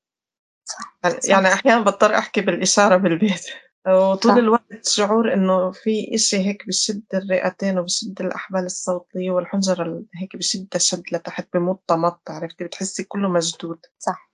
صح. 0.65 0.99
يعني, 1.03 1.19
يعني 1.23 1.53
أحيانا 1.53 1.81
بضطر 1.81 2.17
أحكي 2.17 2.41
بالإشارة 2.41 2.97
بالبيت. 2.97 3.45
وطول 3.87 4.31
صح. 4.31 4.37
الوقت 4.37 4.87
شعور 4.87 5.33
إنه 5.33 5.71
في 5.71 6.15
إشي 6.15 6.37
هيك 6.37 6.67
بشد 6.67 7.03
الرئتين 7.13 7.79
وبشد 7.79 8.21
الأحبال 8.21 8.65
الصوتية 8.65 9.31
والحنجرة 9.31 10.03
هيك 10.15 10.35
بشدها 10.35 10.79
شد 10.79 11.03
لتحت 11.11 11.47
بمط 11.53 11.91
مط 11.91 12.21
عرفتي؟ 12.29 12.63
بتحسي 12.63 13.03
كله 13.03 13.29
مشدود. 13.29 13.85
صح. 13.99 14.28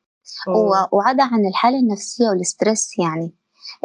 و... 0.48 0.98
وعدا 0.98 1.24
عن 1.24 1.46
الحالة 1.46 1.80
النفسية 1.80 2.30
وال 2.30 2.47
stress 2.47 3.00
يعني. 3.00 3.34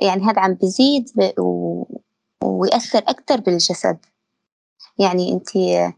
يعني 0.02 0.22
هذا 0.22 0.40
عم 0.40 0.54
بزيد 0.54 1.10
ب... 1.14 1.40
و... 1.40 1.84
ويأثر 2.44 2.98
أكثر 2.98 3.40
بالجسد. 3.40 3.98
يعني 4.98 5.32
أنت 5.32 5.48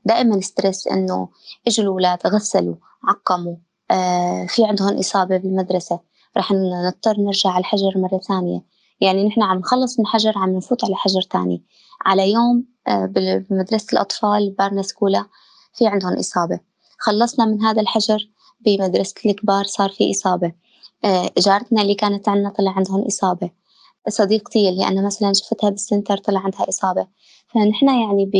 دائما 0.04 0.40
stress 0.40 0.87
إنه 0.87 1.28
إجوا 1.66 1.84
الأولاد 1.84 2.26
غسلوا 2.26 2.76
عقموا 3.04 3.56
آه 3.90 4.46
في 4.46 4.64
عندهم 4.64 4.99
إصابة 4.99 5.37
بالمدرسة 5.37 6.00
رح 6.37 6.52
نضطر 6.52 7.20
نرجع 7.20 7.50
على 7.50 7.61
الحجر 7.61 7.99
مرة 7.99 8.18
ثانية. 8.18 8.62
يعني 9.00 9.25
نحن 9.25 9.42
عم 9.42 9.58
نخلص 9.58 9.99
من 10.00 10.06
حجر 10.06 10.32
عم 10.37 10.56
نفوت 10.56 10.84
على 10.84 10.94
حجر 10.94 11.22
تاني. 11.22 11.64
على 12.06 12.32
يوم 12.32 12.64
آه، 12.88 13.06
بمدرسة 13.50 13.87
الأطفال 13.92 14.54
بارنا 14.58 14.82
سكولا 14.82 15.26
في 15.75 15.87
عندهم 15.87 16.18
إصابة. 16.18 16.61
خلصنا 16.99 17.44
من 17.44 17.62
هذا 17.62 17.80
الحجر 17.82 18.28
بمدرسة 18.64 19.14
الكبار 19.26 19.64
صار 19.64 19.90
في 19.90 20.11
إصابة. 20.11 20.52
آه، 21.04 21.31
جارتنا 21.38 21.83
اللي 21.83 21.95
كانت 21.95 22.28
عندنا 22.28 22.50
طلع 22.50 22.73
عندهم 22.73 23.04
إصابة. 23.07 23.50
صديقتي 24.09 24.69
اللي 24.69 24.88
أنا 24.88 25.07
مثلا 25.07 25.33
شفتها 25.33 25.71
بالسنتر 25.71 26.16
طلع 26.16 26.40
عندها 26.40 26.69
إصابة. 26.69 27.07
فنحن 27.54 27.87
يعني 27.87 28.31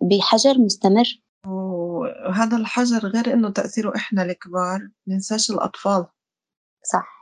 بحجر 0.00 0.58
مستمر. 0.58 1.22
وهذا 1.46 2.56
الحجر 2.56 2.98
غير 2.98 3.34
إنه 3.34 3.50
تأثيره 3.50 3.92
إحنا 3.96 4.22
الكبار 4.22 4.88
ننساش 5.06 5.50
الأطفال. 5.50 6.06
صح. 6.92 7.16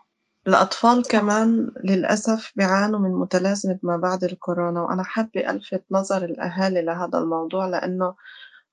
الأطفال 0.46 1.02
كمان 1.02 1.70
للأسف 1.84 2.52
بيعانوا 2.56 3.00
من 3.00 3.10
متلازمة 3.10 3.78
ما 3.82 3.96
بعد 3.96 4.24
الكورونا 4.24 4.82
وأنا 4.82 5.02
حابة 5.02 5.50
ألفت 5.50 5.84
نظر 5.90 6.24
الأهالي 6.24 6.82
لهذا 6.82 7.18
الموضوع 7.18 7.66
لأنه 7.66 8.14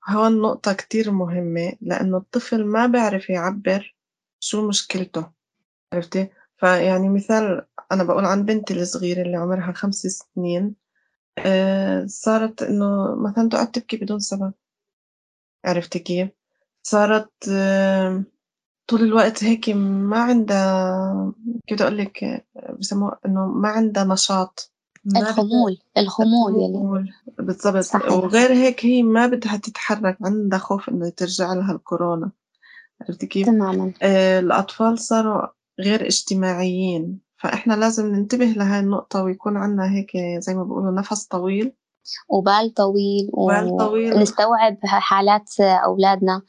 هون 0.08 0.40
نقطة 0.42 0.72
كتير 0.72 1.10
مهمة 1.10 1.72
لأنه 1.80 2.16
الطفل 2.16 2.64
ما 2.64 2.86
بيعرف 2.86 3.30
يعبر 3.30 3.96
شو 4.40 4.68
مشكلته 4.68 5.30
عرفتي؟ 5.92 6.30
فيعني 6.56 7.08
مثال 7.08 7.66
أنا 7.92 8.04
بقول 8.04 8.24
عن 8.24 8.44
بنتي 8.44 8.74
الصغيرة 8.74 9.22
اللي 9.22 9.36
عمرها 9.36 9.72
خمس 9.72 9.96
سنين 9.96 10.74
آه، 11.38 12.06
صارت 12.06 12.62
إنه 12.62 13.16
مثلا 13.16 13.48
تقعد 13.48 13.70
تبكي 13.70 13.96
بدون 13.96 14.18
سبب 14.18 14.52
عرفتي 15.64 15.98
كيف؟ 15.98 16.28
صارت 16.82 17.32
طول 18.86 19.02
الوقت 19.02 19.44
هيك 19.44 19.68
ما 19.70 20.22
عندها 20.22 21.32
كيف 21.66 21.76
بدي 21.76 21.84
أقول 21.84 21.98
لك 21.98 22.46
بسموه 22.78 23.18
إنه 23.26 23.46
ما 23.46 23.68
عندها 23.68 24.04
نشاط 24.04 24.71
الخمول 25.06 25.78
الخمول 25.98 26.60
يعني 26.60 27.12
بالضبط. 27.38 28.12
وغير 28.12 28.52
هيك 28.52 28.86
هي 28.86 29.02
ما 29.02 29.26
بدها 29.26 29.56
تتحرك 29.56 30.18
عندها 30.22 30.58
خوف 30.58 30.88
إنه 30.88 31.08
ترجع 31.08 31.52
لها 31.52 31.72
الكورونا. 31.72 32.30
عرفتي 33.00 33.26
كيف؟ 33.26 33.46
تماما. 33.46 33.92
آه 34.02 34.40
الأطفال 34.40 34.98
صاروا 34.98 35.46
غير 35.80 36.06
اجتماعيين. 36.06 37.20
فإحنا 37.36 37.74
لازم 37.74 38.06
ننتبه 38.06 38.44
لهاي 38.44 38.80
النقطة 38.80 39.22
ويكون 39.22 39.56
عنا 39.56 39.92
هيك 39.92 40.10
زي 40.38 40.54
ما 40.54 40.64
بيقولوا 40.64 40.92
نفس 40.92 41.26
طويل. 41.26 41.72
وبال 42.28 42.74
طويل. 42.74 43.30
ونستوعب 44.14 44.76
حالات 44.82 45.60
أولادنا. 45.60 46.42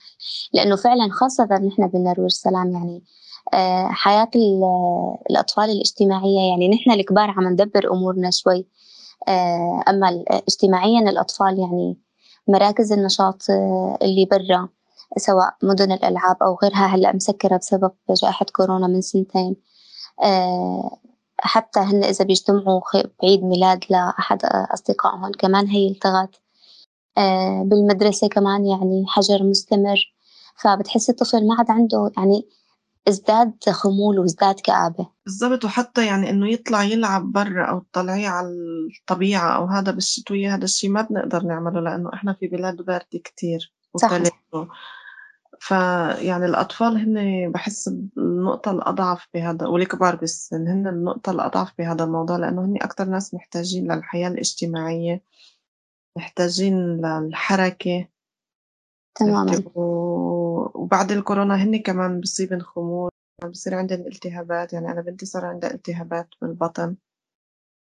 لأنه 0.54 0.76
فعلا 0.76 1.10
خاصة 1.12 1.46
نحن 1.46 1.88
بالنرويج 1.88 2.32
سلام 2.32 2.72
يعني 2.72 3.04
حياة 3.90 4.30
ال- 4.36 4.64
الأطفال 5.30 5.70
الاجتماعية. 5.70 6.50
يعني 6.50 6.70
نحن 6.70 6.92
الكبار 6.92 7.30
عم 7.30 7.48
ندبر 7.50 7.92
أمورنا 7.94 8.30
شوي. 8.32 8.66
آه، 9.28 9.84
أما 9.90 10.24
اجتماعيا 10.30 11.00
الأطفال 11.00 11.60
يعني 11.60 11.98
مراكز 12.48 12.92
النشاط 12.94 13.44
آه، 13.50 13.98
اللي 14.02 14.26
برا 14.26 14.70
سواء 15.18 15.56
مدن 15.64 15.92
الألعاب 15.92 16.44
أو 16.44 16.58
غيرها 16.64 16.86
هلأ 16.88 17.16
مسكرة 17.16 17.58
بسبب 17.58 17.92
جائحة 18.22 18.46
كورونا 18.56 18.88
من 18.88 19.02
سنتين. 19.02 19.56
آه، 20.24 20.98
حتى 21.40 21.80
هن 21.80 22.04
إذا 22.04 22.26
بيجتمعوا 22.26 22.82
بعيد 23.24 23.44
ميلاد 23.44 23.80
لأحد 23.90 24.40
أصدقائهم 24.46 25.32
كمان 25.32 25.68
هي 25.68 25.88
التغت. 25.88 26.36
آه، 27.18 27.64
بالمدرسة 27.66 28.28
كمان 28.28 28.66
يعني 28.66 29.06
حجر 29.08 29.44
مستمر. 29.44 30.14
فبتحس 30.64 31.10
الطفل 31.10 31.48
ما 31.48 31.56
عاد 31.56 31.72
عنده 31.72 32.12
يعني 32.18 32.48
ازداد 33.08 33.54
خمول 33.70 34.20
وازداد 34.20 34.60
كآبة. 34.60 35.10
بالضبط 35.26 35.66
وحتى 35.66 36.06
يعني 36.06 36.30
إنه 36.30 36.50
يطلع 36.50 36.84
يلعب 36.84 37.32
برا 37.32 37.66
أو 37.66 37.80
تطلعيه 37.80 38.28
على 38.28 38.48
الطبيعة 39.00 39.56
أو 39.56 39.66
هذا 39.66 39.92
بالشتوية 39.92 40.56
هذا 40.56 40.64
الشي 40.64 40.90
ما 40.90 41.02
بنقدر 41.02 41.44
نعمله 41.44 41.82
لأنه 41.82 42.14
إحنا 42.14 42.34
في 42.34 42.48
بلاد 42.48 42.82
باردة 42.82 43.20
كتير. 43.24 43.74
وتلج 43.94 44.30
فيعني 45.60 46.46
الأطفال 46.46 46.98
هن 46.98 47.52
بحس 47.52 47.88
النقطة 48.18 48.72
الأضعف 48.72 49.28
بهذا 49.34 49.68
والكبار 49.68 50.16
بالسن 50.16 50.68
هن 50.68 50.88
النقطة 50.88 51.32
الأضعف 51.32 51.74
بهذا 51.78 52.04
الموضوع 52.04 52.38
لأنه 52.38 52.66
هن 52.66 52.78
أكتر 52.82 53.06
ناس 53.06 53.34
محتاجين 53.34 53.92
للحياة 53.92 54.28
الاجتماعية 54.28 55.24
محتاجين 56.18 56.78
للحركة. 57.06 58.08
تماما. 59.16 59.64
وبعد 59.76 61.12
الكورونا 61.12 61.56
هن 61.56 61.82
كمان 61.82 62.22
بصيبن 62.22 62.60
خمول 62.62 63.10
بصير 63.50 63.76
عندهم 63.76 64.00
التهابات 64.00 64.74
يعني 64.74 64.92
أنا 64.92 65.02
بنتي 65.02 65.26
صار 65.26 65.46
عندها 65.46 65.74
التهابات 65.74 66.28
بالبطن 66.42 66.96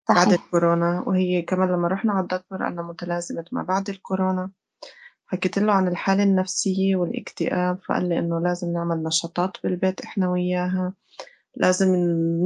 بعد 0.08 0.26
صحيح. 0.28 0.44
الكورونا 0.44 1.04
وهي 1.06 1.42
كمان 1.42 1.68
لما 1.68 1.88
رحنا 1.88 2.12
على 2.12 2.22
الدكتور 2.22 2.62
قالنا 2.64 2.82
متلازمة 2.82 3.44
ما 3.52 3.62
بعد 3.62 3.88
الكورونا. 3.90 4.50
حكيت 5.26 5.58
له 5.58 5.72
عن 5.72 5.88
الحالة 5.88 6.22
النفسية 6.22 6.96
والاكتئاب 6.96 7.78
فقال 7.88 8.08
لي 8.08 8.18
إنه 8.18 8.40
لازم 8.40 8.72
نعمل 8.72 9.02
نشاطات 9.02 9.56
بالبيت 9.62 10.00
إحنا 10.00 10.30
وياها. 10.30 10.94
لازم 11.56 11.88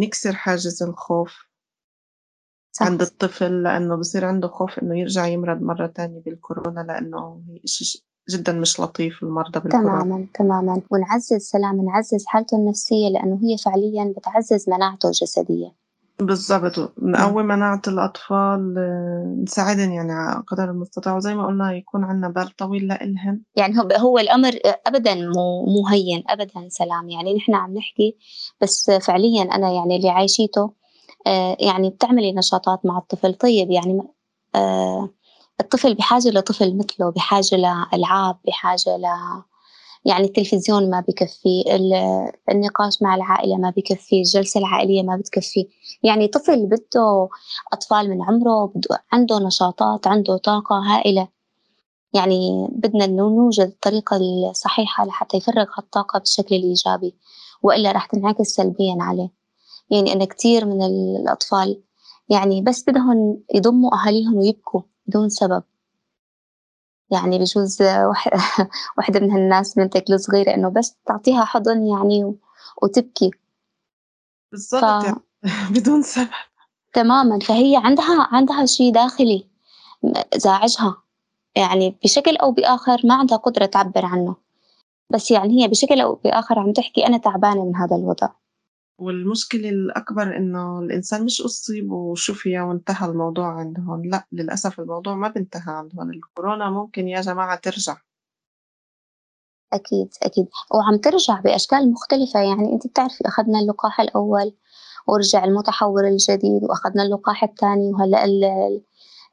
نكسر 0.03 0.33
حاجز 0.33 0.83
الخوف 0.83 1.49
صح. 2.73 2.87
عند 2.87 3.03
الطفل 3.03 3.63
لأنه 3.63 3.97
بصير 3.97 4.25
عنده 4.25 4.49
خوف 4.49 4.79
إنه 4.79 4.99
يرجع 4.99 5.27
يمرض 5.27 5.63
مرة 5.63 5.87
تانية 5.87 6.21
بالكورونا 6.21 6.81
لأنه 6.81 7.43
هي 7.49 7.61
إشي 7.65 8.08
جدا 8.31 8.53
مش 8.53 8.81
لطيف 8.81 9.23
المرضى 9.23 9.61
بالكورونا 9.61 10.03
تماما 10.03 10.27
تماما. 10.35 10.83
ونعزز 10.91 11.43
سلام 11.43 11.85
نعزز 11.85 12.27
حالته 12.27 12.57
النفسية 12.57 13.09
لأنه 13.09 13.41
هي 13.43 13.57
فعليا 13.59 14.15
بتعزز 14.17 14.71
مناعته 14.71 15.07
الجسدية. 15.07 15.89
بالضبط. 16.21 16.93
نقوي 17.03 17.43
مناعة 17.43 17.83
الأطفال 17.89 18.75
آه، 18.79 19.37
نساعدهم 19.43 19.93
يعني 19.93 20.13
على 20.13 20.43
قدر 20.47 20.71
المستطاع. 20.71 21.17
وزي 21.17 21.35
ما 21.35 21.47
قلنا 21.47 21.73
يكون 21.73 22.05
عنا 22.05 22.29
بال 22.29 22.57
طويل 22.57 22.89
لإلهن 22.89 23.41
يعني 23.57 23.79
هو 23.79 23.89
هو 23.97 24.19
الأمر 24.19 24.53
أبدا 24.87 25.15
مو 25.15 25.67
مو 25.67 25.87
هين 25.91 26.23
أبدا 26.29 26.69
سلام. 26.69 27.09
يعني 27.09 27.37
نحن 27.37 27.55
عم 27.55 27.75
نحكي 27.75 28.17
بس 28.61 28.91
فعليا 28.91 29.43
أنا 29.43 29.71
يعني 29.73 29.97
اللي 29.97 30.11
عايشيته 30.11 30.71
آه، 31.27 31.57
يعني 31.61 31.91
بتعملي 31.91 32.33
نشاطات 32.33 32.87
مع 32.87 32.99
الطفل. 32.99 33.35
طيب 33.35 33.71
يعني 33.71 34.03
آه، 34.55 35.09
الطفل 35.61 35.95
بحاجة 35.95 36.29
لطفل 36.29 36.77
مثله 36.77 37.11
بحاجة 37.11 37.57
لألعاب 37.57 38.37
بحاجة 38.47 38.97
ل 38.97 39.05
يعني 40.05 40.25
التلفزيون 40.25 40.91
ما 40.91 41.01
بكفي 41.09 41.65
ال- 41.77 42.33
النقاش 42.51 43.03
مع 43.03 43.15
العائلة 43.15 43.57
ما 43.57 43.71
بكفي 43.77 44.17
الجلسة 44.19 44.61
العائلية 44.61 45.03
ما 45.03 45.17
بتكفي. 45.17 45.69
يعني 46.03 46.29
طفل 46.29 46.67
بده 46.67 47.29
أطفال 47.73 48.11
من 48.11 48.23
عمره 48.23 48.67
بده 48.75 49.05
عنده 49.13 49.39
نشاطات 49.39 50.07
عنده 50.07 50.37
طاقة 50.37 50.77
هائلة. 50.79 51.29
يعني 52.15 52.69
بدنا 52.73 53.07
نوجد 53.07 53.67
الطريقة 53.67 54.17
الصحيحة 54.51 55.05
لحتى 55.07 55.37
يفرغ 55.37 55.67
هالطاقة 55.79 56.19
بالشكل 56.19 56.55
الإيجابي 56.57 57.15
وإلا 57.63 57.93
رح 57.93 58.07
تنعكس 58.07 58.47
سلبيا 58.47 58.97
عليه. 59.01 59.29
يعني 59.91 60.13
أنا 60.13 60.25
كتير 60.25 60.65
من 60.67 60.83
الأطفال 60.83 61.83
يعني 62.29 62.63
بس 62.63 62.85
بدهم 62.89 63.41
يضموا 63.55 63.91
أهاليهم 63.95 64.35
ويبكوا. 64.37 64.81
بدون 65.09 65.29
سبب. 65.29 65.63
يعني 67.11 67.39
بجوز 67.39 67.83
وحدة 68.99 69.21
من 69.23 69.31
هالناس 69.31 69.75
بنتك 69.75 70.11
الصغيرة 70.11 70.55
إنه 70.55 70.69
بس 70.69 70.97
تعطيها 71.07 71.45
حضن 71.45 71.87
يعني 71.87 72.35
وتبكي. 72.83 73.31
بالضبط 74.53 74.85
ف- 74.85 75.05
يعني. 75.05 75.21
بدون 75.75 76.03
سبب. 76.03 76.29
تماما. 76.93 77.39
فهي 77.39 77.77
عندها 77.77 78.29
عندها 78.33 78.67
شيء 78.67 78.93
داخلي 78.93 79.47
زاعجها. 80.37 81.03
يعني 81.57 81.97
بشكل 82.05 82.37
أو 82.37 82.53
بآخر 82.53 83.01
ما 83.05 83.15
عندها 83.15 83.37
قدرة 83.39 83.67
تعبر 83.67 84.05
عنه. 84.07 84.37
بس 85.11 85.31
يعني 85.31 85.63
هي 85.63 85.69
بشكل 85.69 86.01
أو 86.01 86.15
بآخر 86.15 86.59
عم 86.59 86.73
تحكي 86.73 87.07
أنا 87.07 87.19
تعبانة 87.19 87.65
من 87.65 87.77
هذا 87.77 87.97
الوضع. 87.97 88.29
والمشكلة 88.99 89.69
الأكبر 89.69 90.37
إنه 90.37 90.79
الإنسان 90.81 91.25
مش 91.25 91.41
أصيب 91.43 91.93
وشفي 91.93 92.61
وانتهى 92.61 93.07
الموضوع 93.11 93.47
عندهم 93.59 94.05
لا 94.05 94.27
للأسف 94.33 94.81
الموضوع 94.81 95.15
ما 95.15 95.29
بينتهى 95.29 95.63
عندهم 95.75 96.11
الكورونا 96.11 96.71
ممكن 96.71 97.09
يا 97.09 97.21
جماعة 97.21 97.57
ترجع. 97.57 97.97
أكيد 99.73 100.09
أكيد. 100.23 100.49
وعم 100.75 100.97
ترجع 100.99 101.41
بأشكال 101.41 101.93
مختلفة. 101.93 102.41
يعني 102.41 102.73
أنت 102.73 102.87
بتعرفي 102.87 103.29
أخذنا 103.29 103.59
اللقاح 103.61 104.01
الأول 104.01 104.55
ورجع 105.07 105.45
المتحور 105.45 106.09
الجديد 106.09 106.65
وأخذنا 106.65 107.03
اللقاح 107.03 107.45
الثاني 107.45 107.93
وهلأ 107.93 108.25
ال- 108.25 108.83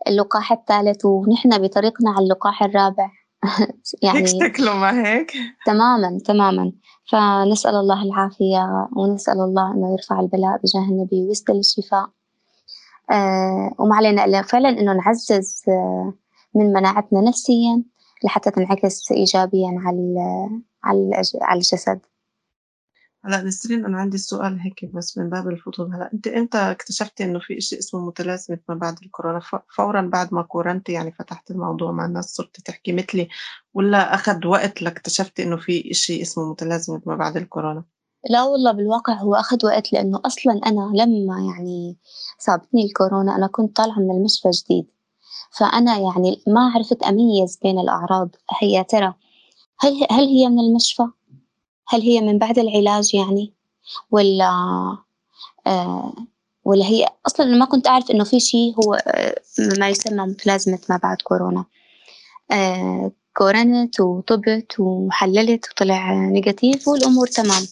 اللقاح 0.08 0.52
الثالث 0.52 1.06
ونحن 1.06 1.58
بطريقنا 1.62 2.10
على 2.12 2.24
اللقاح 2.24 2.64
الرابع. 2.64 3.12
يعني 4.04 4.28
شكله 4.28 4.74
ما 4.74 5.08
هيك؟ 5.08 5.34
تماما 5.66 6.20
تماما. 6.26 6.72
فنسأل 7.12 7.76
الله 7.76 8.04
العافية 8.04 8.90
ونسأل 8.96 9.40
الله 9.40 9.74
إنه 9.74 9.92
يرفع 9.92 10.20
البلاء 10.20 10.58
بجاه 10.58 10.90
النبي 10.90 11.22
ويسدل 11.22 11.60
الشفاء. 11.60 12.10
آه 13.12 13.76
وما 13.80 13.96
علينا 13.96 14.26
إلا 14.26 14.42
فعلا 14.42 14.70
إنه 14.70 14.94
نعزز 14.94 15.64
آه 15.68 16.14
من 16.56 16.74
مناعتنا 16.74 17.22
نفسيا 17.22 17.84
لحتى 18.24 18.52
تنعكس 18.52 19.12
إيجابيا 19.12 19.82
على 19.86 20.50
على 21.42 21.58
الجسد. 21.58 22.00
هلا 23.26 23.42
نسرين 23.42 23.86
أنا 23.86 23.98
عندي 23.98 24.18
سؤال 24.18 24.60
هيك 24.60 24.86
بس 24.86 25.18
من 25.18 25.30
باب 25.30 25.48
الفضول 25.48 25.94
هلا 25.94 26.10
أنت 26.14 26.28
إمتى 26.28 26.58
اكتشفتي 26.58 27.24
إنه 27.24 27.40
في 27.40 27.58
إشي 27.58 27.80
اسمه 27.80 28.08
متلازمة 28.08 28.60
ما 28.70 28.76
بعد 28.76 28.96
الكورونا؟ 29.04 29.42
فورا 29.76 30.02
بعد 30.02 30.34
ما 30.34 30.42
كورنتي 30.42 30.92
يعني 30.92 31.12
فتحت 31.12 31.52
الموضوع 31.52 31.92
مع 31.92 32.06
الناس 32.06 32.26
صرتي 32.26 32.62
تحكي 32.62 32.92
مثلي 32.94 33.28
ولا 33.74 34.14
أخذ 34.14 34.48
وقت 34.48 34.82
لاكتشفتي 34.82 35.44
إنه 35.44 35.58
في 35.58 35.92
إشي 35.92 36.22
اسمه 36.22 36.52
متلازمة 36.52 37.02
ما 37.06 37.16
بعد 37.16 37.38
الكورونا؟ 37.38 37.84
لا 38.30 38.44
والله 38.44 38.72
بالواقع 38.72 39.14
هو 39.14 39.36
أخذ 39.36 39.66
وقت 39.66 39.94
لأنه 39.94 40.22
أصلا 40.26 40.54
أنا 40.66 40.92
لما 40.96 41.40
يعني 41.40 41.98
صابتني 42.40 42.86
الكورونا 42.86 43.36
أنا 43.36 43.48
كنت 43.48 43.76
طالعة 43.76 44.00
من 44.00 44.12
المشفى 44.12 44.50
جديد. 44.50 44.86
فأنا 45.52 45.98
يعني 45.98 46.44
ما 46.48 46.72
عرفت 46.76 47.04
أميز 47.04 47.60
بين 47.64 47.80
الأعراض. 47.80 48.30
هي 48.62 48.84
ترى 48.84 49.14
هل 49.80 50.08
هل 50.12 50.26
هي 50.26 50.50
من 50.50 50.60
المشفى؟ 50.60 51.08
هل 51.88 52.02
هي 52.02 52.22
من 52.22 52.38
بعد 52.38 52.60
العلاج 52.60 53.16
يعني؟ 53.16 53.54
ولا 54.12 54.50
آه 55.68 56.14
ولا 56.66 56.86
هي 56.86 57.06
أنا 57.40 57.58
ما 57.58 57.66
كنت 57.66 57.88
أعرف 57.88 58.12
إنه 58.12 58.24
في 58.24 58.40
شيء 58.40 58.76
هو 58.84 58.94
آه 58.94 59.36
ما 59.80 59.90
يسمى 59.90 60.24
متلازمة 60.24 60.80
ما 60.90 60.98
بعد 60.98 61.18
كورونا. 61.22 61.66
آه 62.52 63.12
كورنت 63.38 64.00
وطبت 64.00 64.80
وحللت 64.80 65.70
وطلع 65.72 66.14
negative 66.14 66.88
والأمور 66.88 67.28
تمام. 67.28 67.64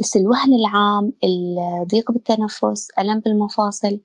بس 0.00 0.16
الوهن 0.16 0.54
العام 0.54 1.12
الضيق 1.24 2.12
بالتنفس 2.12 2.88
ألم 2.98 3.20
بالمفاصل 3.20 4.00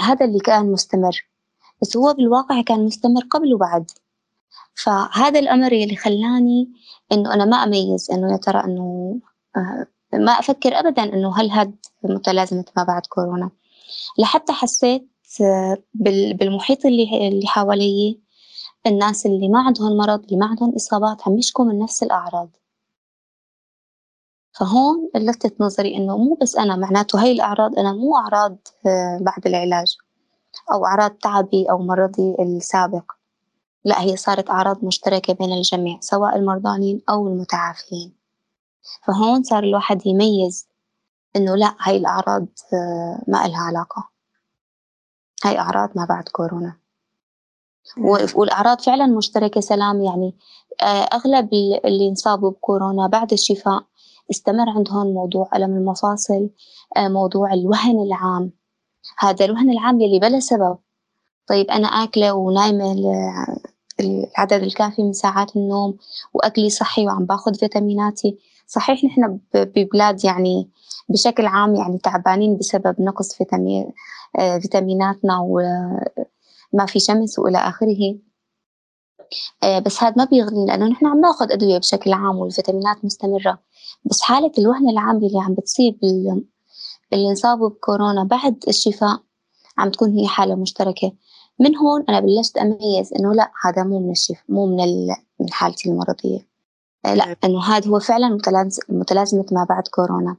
هذا 0.00 0.26
اللي 0.26 0.38
كان 0.38 0.72
مستمر. 0.72 1.26
بس 1.82 1.96
هو 1.96 2.14
بالواقع 2.14 2.62
كان 2.62 2.84
مستمر 2.84 3.22
قبل 3.30 3.54
وبعد. 3.54 3.90
فهذا 4.82 5.38
الأمر 5.38 5.72
اللي 5.72 5.96
خلاني 5.96 6.72
إنه 7.12 7.34
أنا 7.34 7.44
ما 7.44 7.56
أميز 7.56 8.10
إنه 8.10 8.32
يا 8.32 8.36
ترى 8.36 8.64
إنه 8.64 9.18
آه 9.56 9.86
ما 10.16 10.32
أفكر 10.32 10.78
أبدا 10.78 11.02
إنه 11.02 11.36
هل 11.40 11.50
هاد 11.50 11.76
متلازمة 12.04 12.64
ما 12.76 12.84
بعد 12.84 13.06
كورونا. 13.06 13.50
لحتى 14.18 14.52
حسيت 14.52 15.08
آه 15.40 15.76
بال- 15.94 16.34
بالمحيط 16.34 16.86
اللي 16.86 17.28
اللي 17.28 17.46
حوالي 17.46 18.20
الناس 18.86 19.26
اللي 19.26 19.48
ما 19.48 19.60
عندهم 19.62 19.96
مرض 19.96 20.24
اللي 20.24 20.36
ما 20.36 20.46
عندهم 20.46 20.74
إصابات 20.74 21.22
عم 21.28 21.38
يشكوا 21.38 21.64
من 21.64 21.78
نفس 21.78 22.02
الأعراض. 22.02 22.56
فهون 24.52 25.10
لفتت 25.16 25.60
نظري 25.60 25.96
إنه 25.96 26.16
مو 26.18 26.38
بس 26.42 26.56
أنا 26.56 26.76
معناته 26.76 27.22
هاي 27.22 27.32
الأعراض 27.32 27.78
أنا 27.78 27.92
مو 27.92 28.16
أعراض 28.16 28.58
آه، 28.86 29.18
بعد 29.20 29.46
العلاج 29.46 29.96
أو 30.72 30.86
أعراض 30.86 31.10
تعبي 31.10 31.70
أو 31.70 31.78
مرضي 31.78 32.36
السابق. 32.40 33.12
لا 33.84 34.02
هي 34.02 34.16
صارت 34.16 34.50
أعراض 34.50 34.84
مشتركة 34.84 35.32
بين 35.34 35.52
الجميع 35.52 35.98
سواء 36.00 36.36
المرضانين 36.36 37.02
أو 37.10 37.28
المتعافين. 37.28 38.14
فهون 39.06 39.42
صار 39.42 39.64
الواحد 39.64 40.06
يميز 40.06 40.68
إنه 41.36 41.56
لا 41.56 41.74
هاي 41.80 41.96
الأعراض 41.96 42.46
آه، 42.72 43.24
ما 43.28 43.46
إلها 43.46 43.60
علاقة. 43.60 44.08
هاي 45.44 45.58
أعراض 45.58 45.90
ما 45.96 46.04
بعد 46.04 46.28
كورونا. 46.28 46.76
والأعراض 48.34 48.80
فعلا 48.80 49.06
مشتركة 49.06 49.60
سلام 49.60 50.00
يعني 50.00 50.36
آه، 50.82 50.84
أغلب 50.84 51.48
اللي 51.84 52.08
انصابوا 52.08 52.50
بكورونا 52.50 53.06
بعد 53.06 53.32
الشفاء 53.32 53.84
استمر 54.30 54.68
عندهم 54.68 55.06
موضوع 55.06 55.50
ألم 55.54 55.76
المفاصل 55.76 56.50
آه، 56.96 57.08
موضوع 57.08 57.52
الوهن 57.52 58.02
العام. 58.02 58.52
هذا 59.18 59.44
الوهن 59.44 59.70
العام 59.70 60.00
يلي 60.00 60.18
بلا 60.18 60.40
سبب 60.40 60.78
طيب 61.48 61.70
أنا 61.70 61.88
آكلة 61.88 62.32
ونايمة 62.32 62.92
العدد 64.00 64.62
الكافي 64.62 65.02
من 65.02 65.12
ساعات 65.12 65.56
النوم 65.56 65.96
وأكلي 66.34 66.70
صحي 66.70 67.06
وعم 67.06 67.24
باخذ 67.24 67.54
فيتاميناتي. 67.54 68.38
صحيح 68.66 69.04
نحن 69.04 69.38
ببلاد 69.54 70.24
يعني 70.24 70.70
بشكل 71.08 71.46
عام 71.46 71.74
يعني 71.74 71.98
تعبانين 71.98 72.56
بسبب 72.58 72.96
نقص 73.00 73.34
فيتامين 73.34 73.92
آه، 74.38 74.58
فيتاميناتنا 74.58 75.38
وما 75.40 76.86
في 76.86 77.00
شمس 77.00 77.38
وإلى 77.38 77.58
آخره. 77.58 78.18
آه، 79.62 79.78
بس 79.78 80.02
هذا 80.02 80.14
ما 80.16 80.24
بيغني 80.24 80.66
لأنه 80.66 80.86
نحن 80.86 81.06
عم 81.06 81.20
ناخذ 81.20 81.52
أدوية 81.52 81.78
بشكل 81.78 82.12
عام 82.12 82.36
والفيتامينات 82.38 83.04
مستمرة. 83.04 83.58
بس 84.04 84.20
حالة 84.20 84.52
الوهن 84.58 84.88
العام 84.88 85.16
اللي 85.16 85.38
عم 85.40 85.54
بتصيب 85.54 85.98
اللي 87.12 87.28
انصابوا 87.30 87.68
بكورونا 87.68 88.24
بعد 88.24 88.64
الشفاء 88.68 89.20
عم 89.78 89.90
تكون 89.90 90.12
هي 90.18 90.26
حالة 90.28 90.54
مشتركة. 90.54 91.12
من 91.58 91.76
هون 91.76 92.04
أنا 92.08 92.20
بلشت 92.20 92.58
أميز 92.58 93.12
إنه 93.12 93.32
لا 93.34 93.50
هذا 93.64 93.84
مو 93.84 93.98
من 94.00 94.10
الشفاء 94.10 94.44
مو 94.48 94.66
من 94.66 94.76
من 95.40 95.52
حالتي 95.52 95.88
المرضية. 95.88 96.48
آه، 97.04 97.14
لا 97.14 97.36
إنه 97.44 97.62
هذا 97.62 97.90
هو 97.90 98.00
فعلا 98.00 98.38
متلازمة 98.88 99.46
ما 99.52 99.64
بعد 99.68 99.88
كورونا. 99.88 100.36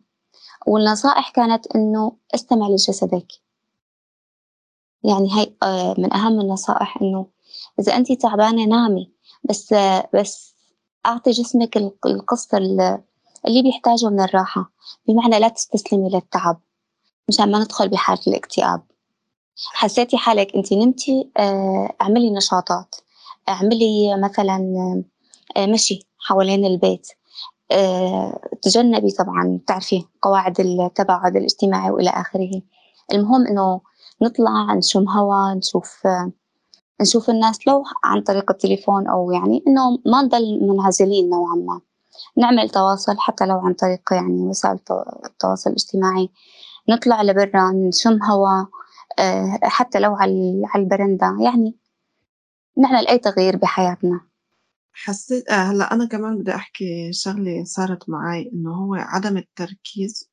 والنصائح 0.68 1.30
كانت 1.30 1.68
إنه 1.76 2.12
استمع 2.36 2.68
لجسدك. 2.68 3.28
يعني 5.04 5.32
هاي 5.32 5.56
آه، 5.64 5.96
من 5.98 6.14
أهم 6.14 6.40
النصائح 6.42 6.98
إنه 7.02 7.28
إذا 7.80 7.96
أنت 7.96 8.12
تعبانة 8.12 8.66
نامي 8.66 9.12
بس 9.44 9.74
بس 10.14 10.56
أعطي 11.06 11.32
جسمك 11.32 11.78
القسط 12.06 12.56
اللي 12.56 13.62
بيحتاجه 13.64 14.10
من 14.10 14.20
الراحة. 14.22 14.72
بمعنى 15.08 15.40
لا 15.40 15.48
تستسلمي 15.48 16.10
للتعب. 16.10 16.62
مشان 17.30 17.52
ما 17.52 17.60
ندخل 17.60 17.90
بحالة 17.90 18.22
الاكتئاب. 18.28 18.82
حسيتي 19.66 20.18
حالك 20.18 20.56
أنت 20.56 20.74
نمتي 20.74 21.30
آه، 21.38 21.96
اعملي 22.02 22.32
نشاطات. 22.32 22.96
اعملي 23.50 24.18
مثلا 24.24 24.58
آه، 25.58 25.66
مشي 25.66 26.08
حوالين 26.20 26.66
البيت. 26.66 27.08
تجنبي 28.62 29.12
طبعا 29.12 29.60
بتعرفي 29.64 30.06
قواعد 30.22 30.60
التباعد 30.60 31.36
الاجتماعي 31.36 31.92
والى 31.92 32.10
آخره. 32.10 32.62
المهم 33.14 33.48
إنه 33.48 33.82
نطلع 34.22 34.74
نشم 34.74 35.10
هواء 35.10 35.56
نشوف 35.56 36.08
نشوف 37.02 37.30
الناس 37.30 37.68
لو 37.68 37.84
عن 38.04 38.22
طريق 38.22 38.52
التليفون 38.52 39.08
أو 39.08 39.32
يعني 39.32 39.64
إنه 39.68 40.00
ما 40.06 40.22
نضل 40.22 40.60
منعزلين 40.62 41.30
نوعا 41.30 41.56
ما. 41.56 41.82
نعمل 42.38 42.70
تواصل 42.70 43.18
حتى 43.18 43.46
لو 43.46 43.60
عن 43.60 43.74
طريق 43.74 44.02
يعني 44.12 44.42
وسائل 44.42 44.80
التواصل 45.26 45.70
الاجتماعي. 45.70 46.30
نطلع 46.90 47.22
لبرا 47.22 47.72
نشم 47.72 48.24
هواء 48.24 48.52
آه، 48.62 48.68
حتى 49.64 50.00
لو 50.00 50.16
على 50.16 50.66
البرندة 50.76 51.38
يعني 51.44 51.76
نعمل 52.78 53.08
أي 53.08 53.18
تغيير 53.18 53.58
بحياتنا. 53.58 54.22
حسيت 54.94 55.50
آه 55.50 55.54
هلأ 55.54 55.94
أنا 55.94 56.06
كمان 56.06 56.38
بدي 56.38 56.56
أحكي 56.56 57.14
شغلة 57.14 57.64
صارت 57.64 58.10
معي 58.10 58.52
إنه 58.54 58.74
هو 58.74 58.96
عدم 58.96 59.38
التركيز 59.38 60.30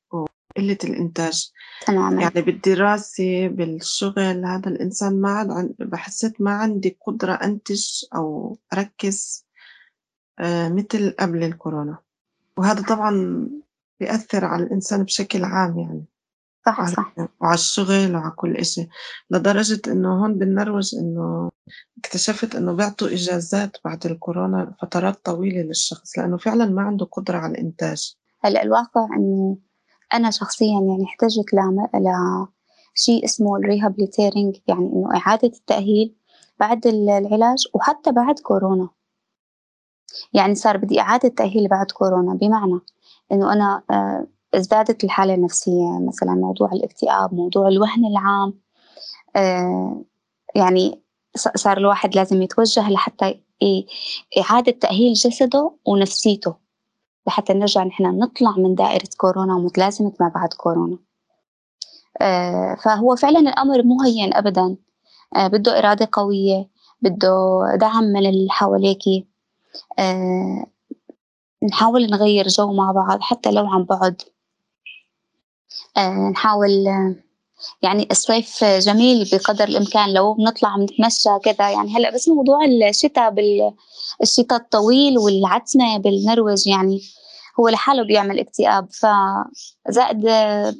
قلة 0.56 0.78
الإنتاج. 0.84 1.50
تماما. 1.86 2.22
يعني 2.22 2.42
بالدراسة 2.42 3.48
بالشغل 3.48 4.44
هذا 4.44 4.68
الإنسان 4.68 5.20
ما 5.20 5.30
عاد 5.30 5.50
عن... 5.50 5.74
بحسيت 5.78 6.40
ما 6.40 6.50
عندي 6.50 6.98
قدرة 7.06 7.32
أنتج 7.32 8.04
أو 8.14 8.58
أركز 8.72 9.46
آه 10.38 10.68
مثل 10.68 11.14
قبل 11.20 11.44
الكورونا. 11.44 11.98
وهذا 12.56 12.82
طبعا 12.82 13.46
بيأثر 14.00 14.44
على 14.44 14.62
الإنسان 14.62 15.02
بشكل 15.02 15.44
عام 15.44 15.78
يعني. 15.78 16.04
صح 16.66 16.86
صح. 16.86 17.14
وعلى 17.40 17.54
الشغل 17.54 18.16
وعلى 18.16 18.32
كل 18.36 18.56
إشي. 18.56 18.88
لدرجة 19.30 19.80
إنه 19.88 20.22
هون 20.22 20.38
بالنرويج 20.38 20.94
إنه 20.94 21.50
اكتشفت 21.98 22.54
إنه 22.54 22.72
بيعطوا 22.72 23.08
إجازات 23.08 23.76
بعد 23.84 24.06
الكورونا 24.06 24.74
فترات 24.82 25.24
طويلة 25.24 25.62
للشخص 25.62 26.18
لأنه 26.18 26.36
فعلا 26.36 26.66
ما 26.66 26.82
عنده 26.82 27.06
قدرة 27.06 27.38
على 27.38 27.52
الإنتاج. 27.52 28.14
هلأ 28.40 28.62
الواقع 28.62 29.08
إنه 29.16 29.58
أنا 30.14 30.30
شخصيا 30.30 30.80
يعني 30.80 31.04
احتجت 31.04 31.54
ل 31.54 31.58
شيء 32.94 33.24
اسمه 33.24 33.56
الريهابليتيرنج 33.56 34.56
يعني 34.68 34.86
إنه 34.92 35.16
إعادة 35.16 35.48
التأهيل 35.48 36.16
بعد 36.60 36.86
العلاج 36.86 37.64
وحتى 37.74 38.12
بعد 38.12 38.38
كورونا. 38.38 38.88
يعني 40.32 40.54
صار 40.54 40.76
بدي 40.76 41.00
إعادة 41.00 41.28
تأهيل 41.28 41.68
بعد 41.68 41.90
كورونا 41.90 42.34
بمعنى 42.34 42.80
إنه 43.32 43.52
أنا 43.52 43.82
آه، 43.90 44.26
ازدادت 44.56 45.04
الحالة 45.04 45.34
النفسية 45.34 45.98
مثلا 46.08 46.34
موضوع 46.34 46.72
الاكتئاب 46.72 47.34
موضوع 47.34 47.68
الوهن 47.68 48.06
العام 48.06 48.54
آه، 49.36 50.04
يعني 50.54 51.02
صار 51.36 51.78
الواحد 51.78 52.16
لازم 52.16 52.42
يتوجه 52.42 52.90
لحتى 52.90 53.40
إعادة 54.38 54.72
تأهيل 54.72 55.12
جسده 55.12 55.72
ونفسيته 55.86 56.54
لحتى 57.26 57.52
نرجع 57.52 57.84
نحن 57.84 58.04
نطلع 58.04 58.54
من 58.56 58.74
دائرة 58.74 59.08
كورونا 59.16 59.54
ومتلازمة 59.54 60.12
ما 60.20 60.28
بعد 60.34 60.48
كورونا. 60.52 60.98
آه، 62.20 62.74
فهو 62.74 63.16
فعلا 63.16 63.38
الأمر 63.38 63.82
مو 63.82 64.02
هين 64.02 64.34
أبدا. 64.34 64.76
آه، 65.36 65.46
بده 65.46 65.78
إرادة 65.78 66.08
قوية 66.12 66.68
بده 67.02 67.60
دعم 67.74 68.04
من 68.04 68.26
اللي 68.26 68.50
حواليكي 68.50 69.26
آه، 69.98 70.66
نحاول 71.70 72.06
نغير 72.10 72.48
جو 72.48 72.72
مع 72.72 72.92
بعض 72.92 73.20
حتى 73.20 73.50
لو 73.50 73.66
عن 73.66 73.84
بعد. 73.84 74.22
نحاول 76.32 76.70
يعني 77.82 78.08
الصيف 78.10 78.64
جميل 78.64 79.28
بقدر 79.32 79.64
الإمكان. 79.64 80.14
لو 80.14 80.34
بنطلع 80.34 80.76
نتمشى 80.76 81.28
كذا 81.44 81.70
يعني 81.70 81.96
هلأ 81.96 82.14
بس 82.14 82.28
موضوع 82.28 82.64
الشتاء 82.64 83.30
بالشتاء 84.20 84.58
الطويل 84.58 85.18
والعتمة 85.18 85.98
بالنرويج 85.98 86.66
يعني 86.66 87.00
هو 87.60 87.68
لحاله 87.68 88.04
بيعمل 88.04 88.40
اكتئاب. 88.40 88.88
فزائد 88.92 90.20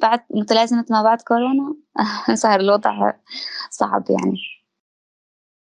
بعد 0.01 0.19
متلازمة 0.29 0.85
ما 0.89 1.03
بعد 1.03 1.21
كورونا 1.21 1.75
صار 2.43 2.59
الوضع 2.59 3.13
صعب 3.71 4.03
يعني. 4.09 4.37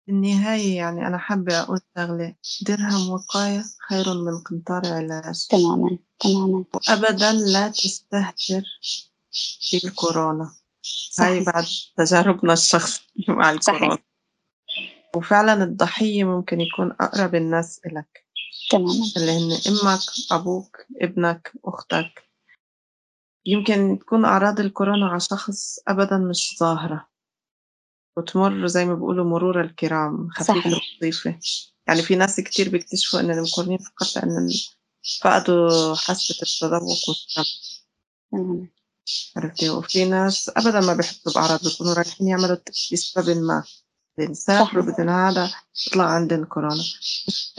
النهاية 0.09 0.77
يعني 0.77 1.07
أنا 1.07 1.17
حابة 1.17 1.59
أقول 1.59 1.79
شغلة 1.97 2.35
درهم 2.67 3.09
وقاية 3.09 3.63
خير 3.89 4.05
من 4.13 4.41
قنطار 4.49 4.93
علاج. 4.93 5.47
تماما. 5.49 5.97
تماما 6.19 6.65
وأبدا 6.73 7.31
لا 7.31 7.69
تستهتر 7.69 8.63
بالكورونا. 9.73 10.51
هاي 11.19 11.43
بعد 11.43 11.65
تجاربنا 11.97 12.53
الشخصية 12.53 13.03
مع 13.27 13.51
الكورونا. 13.51 13.89
صحيح. 13.89 14.05
وفعلا 15.15 15.63
الضحية 15.63 16.23
ممكن 16.23 16.61
يكون 16.61 16.91
أقرب 17.01 17.35
الناس 17.35 17.81
إلك. 17.85 18.25
تماما. 18.71 19.11
اللي 19.17 19.31
هن 19.31 19.51
أمك 19.51 19.99
أبوك 20.31 20.77
ابنك 21.01 21.53
أختك. 21.65 22.29
يمكن 23.45 23.99
تكون 23.99 24.25
أعراض 24.25 24.59
الكورونا 24.59 25.07
على 25.07 25.19
شخص 25.19 25.79
أبدا 25.87 26.17
مش 26.17 26.55
ظاهرة. 26.59 27.09
وتمر 28.17 28.67
زي 28.67 28.85
ما 28.85 28.93
بيقولوا 28.95 29.25
مرور 29.25 29.61
الكرام 29.61 30.29
خفيفة 30.29 30.69
لطيفة. 30.97 31.39
يعني 31.87 32.01
في 32.01 32.15
ناس 32.15 32.39
كتير 32.39 32.69
بيكتشفوا 32.69 33.19
إن 33.19 33.31
المكورنين 33.31 33.77
فقط 33.77 34.15
لأن 34.15 34.49
فقدوا 35.21 35.95
حاسة 35.95 36.35
التذوق 36.41 37.09
والسمع 37.09 37.43
عرفتي 39.37 39.69
وفي 39.69 40.05
ناس 40.05 40.51
أبدا 40.57 40.79
ما 40.79 40.93
بيحسوا 40.93 41.33
بأعراض 41.33 41.63
بيكونوا 41.63 41.93
رايحين 41.93 42.27
يعملوا 42.27 42.57
بسبب 42.91 43.37
ما. 43.37 43.63
بنسافروا 44.17 44.83
بدنا 44.83 45.29
هذا 45.29 45.53
يطلع 45.87 46.03
عندنا 46.03 46.45
كورونا. 46.45 46.83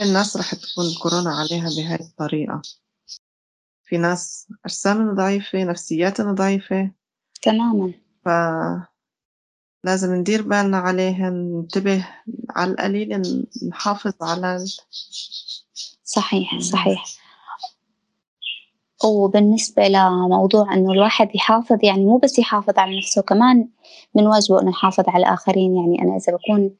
الناس 0.01 0.37
رح 0.37 0.55
تكون 0.55 0.85
الكورونا 0.85 1.35
عليها 1.35 1.69
بهاي 1.69 1.99
الطريقة. 1.99 2.61
في 3.85 3.97
ناس 3.97 4.47
أجسامهم 4.65 5.15
ضعيفة 5.15 5.63
نفسياتهم 5.63 6.35
ضعيفة. 6.35 6.91
تماما. 7.41 7.93
ف 8.25 8.29
لازم 9.83 10.15
ندير 10.15 10.41
بالنا 10.41 10.77
عليهم 10.77 11.33
ننتبه 11.33 12.07
على 12.49 12.71
القليل 12.71 13.21
نحافظ 13.69 14.13
على 14.21 14.65
صحيح 16.03 16.59
صحيح. 16.59 17.05
وبالنسبة 19.05 19.87
لموضوع 19.87 20.73
إنه 20.73 20.91
الواحد 20.91 21.35
يحافظ 21.35 21.77
يعني 21.83 22.05
مو 22.05 22.17
بس 22.17 22.39
يحافظ 22.39 22.79
على 22.79 22.97
نفسه 22.97 23.21
كمان 23.21 23.67
من 24.15 24.27
واجبه 24.27 24.61
إنه 24.61 24.69
يحافظ 24.69 25.03
على 25.07 25.25
الآخرين. 25.25 25.75
يعني 25.75 26.01
أنا 26.01 26.17
إذا 26.17 26.37
بكون 26.37 26.71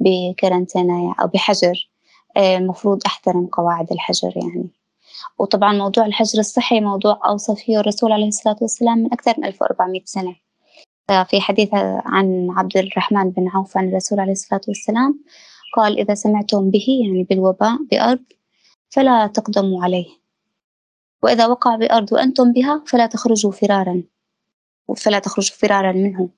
بكرنتينا 0.00 1.14
أو 1.20 1.26
بحجر 1.26 1.90
آه، 2.36 2.74
أحترم 3.06 3.46
قواعد 3.46 3.92
الحجر 3.92 4.32
يعني. 4.36 4.70
وطبعا 5.38 5.72
موضوع 5.72 6.06
الحجر 6.06 6.38
الصحي 6.38 6.80
موضوع 6.80 7.20
أوصى 7.26 7.56
فيه 7.56 7.80
الرسول 7.80 8.12
عليه 8.12 8.28
الصلاة 8.28 8.56
والسلام 8.60 8.98
من 8.98 9.12
أكثر 9.12 9.34
من 9.38 9.44
1400 9.44 10.02
سنة. 10.04 10.34
في 11.24 11.40
حديث 11.40 11.68
عن 12.04 12.48
عبد 12.50 12.76
الرحمن 12.76 13.30
بن 13.30 13.48
عوف 13.48 13.76
عن 13.76 13.88
الرسول 13.88 14.20
عليه 14.20 14.32
الصلاة 14.32 14.60
والسلام 14.68 15.20
قال 15.76 15.98
إذا 15.98 16.14
سمعتم 16.14 16.70
به 16.70 16.86
يعني 17.04 17.24
بالوباء 17.24 17.78
بأرض 17.90 18.24
فلا 18.88 19.26
تقدموا 19.26 19.84
عليه. 19.84 20.19
وإذا 21.22 21.46
وقع 21.46 21.76
بأرض 21.76 22.12
وأنتم 22.12 22.52
بها 22.52 22.82
فلا 22.86 23.06
تخرجوا 23.06 23.52
فرارا 23.52 24.02
فلا 24.96 25.18
تخرجوا 25.18 25.56
فرارا 25.56 25.92
منه. 25.92 26.28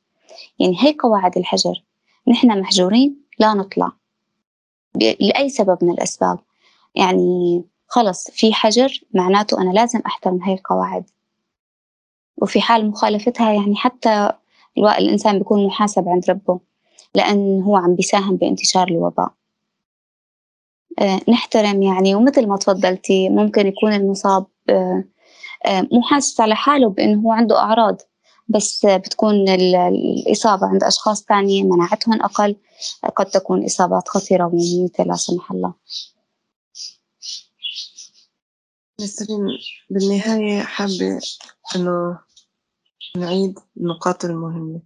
يعني 0.59 0.77
هي 0.81 0.97
قواعد 0.99 1.39
الحجر. 1.39 1.85
نحن 2.29 2.61
محجورين 2.61 3.23
لا 3.39 3.55
نطلع 3.55 3.93
لأي 5.21 5.49
سبب 5.49 5.79
من 5.83 5.91
الأسباب. 5.91 6.39
يعني 6.95 7.65
خلص 7.87 8.31
في 8.31 8.55
حجر 8.55 9.01
معناته 9.15 9.63
أنا 9.63 9.71
لازم 9.71 10.01
أحترم 10.07 10.43
هاي 10.43 10.55
القواعد. 10.55 11.11
وفي 12.37 12.61
حال 12.61 12.91
مخالفتها 12.91 13.53
يعني 13.53 13.77
حتى 13.77 14.33
الإنسان 14.79 15.39
بيكون 15.39 15.67
محاسب 15.67 16.09
عند 16.09 16.31
ربه 16.31 16.61
لأن 17.15 17.63
هو 17.63 17.77
عم 17.77 17.95
بيساهم 17.95 18.37
بانتشار 18.37 18.89
الوباء. 18.89 19.33
نحترم 21.29 21.83
يعني 21.83 22.15
ومثل 22.15 22.47
ما 22.47 22.57
تفضلتي 22.57 23.29
ممكن 23.29 23.67
يكون 23.67 23.93
المصاب 23.93 24.47
آه، 24.71 25.05
آه، 25.67 25.89
مو 25.93 26.03
حاسس 26.03 26.41
على 26.41 26.55
حاله 26.57 26.89
بأنه 26.89 27.21
هو 27.21 27.33
عنده 27.33 27.59
أعراض 27.59 28.01
بس 28.49 28.87
بتكون 28.87 29.49
الإصابة 29.49 30.67
عند 30.67 30.85
أشخاص 30.85 31.25
ثانية 31.25 31.63
مناعتهم 31.63 32.23
أقل 32.23 32.57
قد 33.17 33.27
تكون 33.27 33.65
إصابات 33.65 34.09
خطيرة 34.09 34.47
ومميتة 34.47 35.05
لا 35.05 35.15
سمح 35.15 35.51
الله. 35.53 35.75
نسرين 39.01 39.47
بالنهاية 39.91 40.63
حابة 40.63 41.21
إنه 41.77 42.19
نعيد 43.17 43.59
النقاط 43.77 44.25
المهمة. 44.25 44.81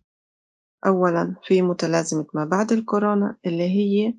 أولا 0.87 1.35
في 1.45 1.63
متلازمة 1.63 2.27
ما 2.35 2.45
بعد 2.45 2.73
الكورونا 2.73 3.37
اللي 3.47 3.69
هي 3.69 4.15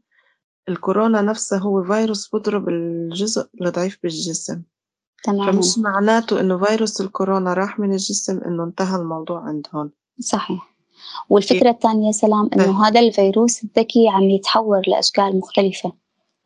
الكورونا 0.69 1.21
نفسها 1.21 1.59
هو 1.59 1.83
فيروس 1.83 2.35
بضرب 2.35 2.69
الجزء 2.69 3.47
الضعيف 3.61 3.99
بالجسم. 4.03 4.61
تماما 5.23 5.51
فمش 5.51 5.77
معناته 5.77 6.39
إنه 6.39 6.65
فيروس 6.65 7.01
الكورونا 7.01 7.53
راح 7.53 7.79
من 7.79 7.91
الجسم 7.91 8.37
إنه 8.45 8.63
انتهى 8.63 8.95
الموضوع 8.95 9.39
عندهم 9.39 9.91
صحيح. 10.19 10.77
والفكرة 11.29 11.69
الثانية 11.69 12.11
سلام 12.11 12.49
إنه 12.53 12.87
هذا 12.87 12.99
الفيروس 12.99 13.63
الذكي 13.63 14.07
عم 14.09 14.23
يتحور 14.23 14.81
لأشكال 14.87 15.39
مختلفة. 15.39 15.93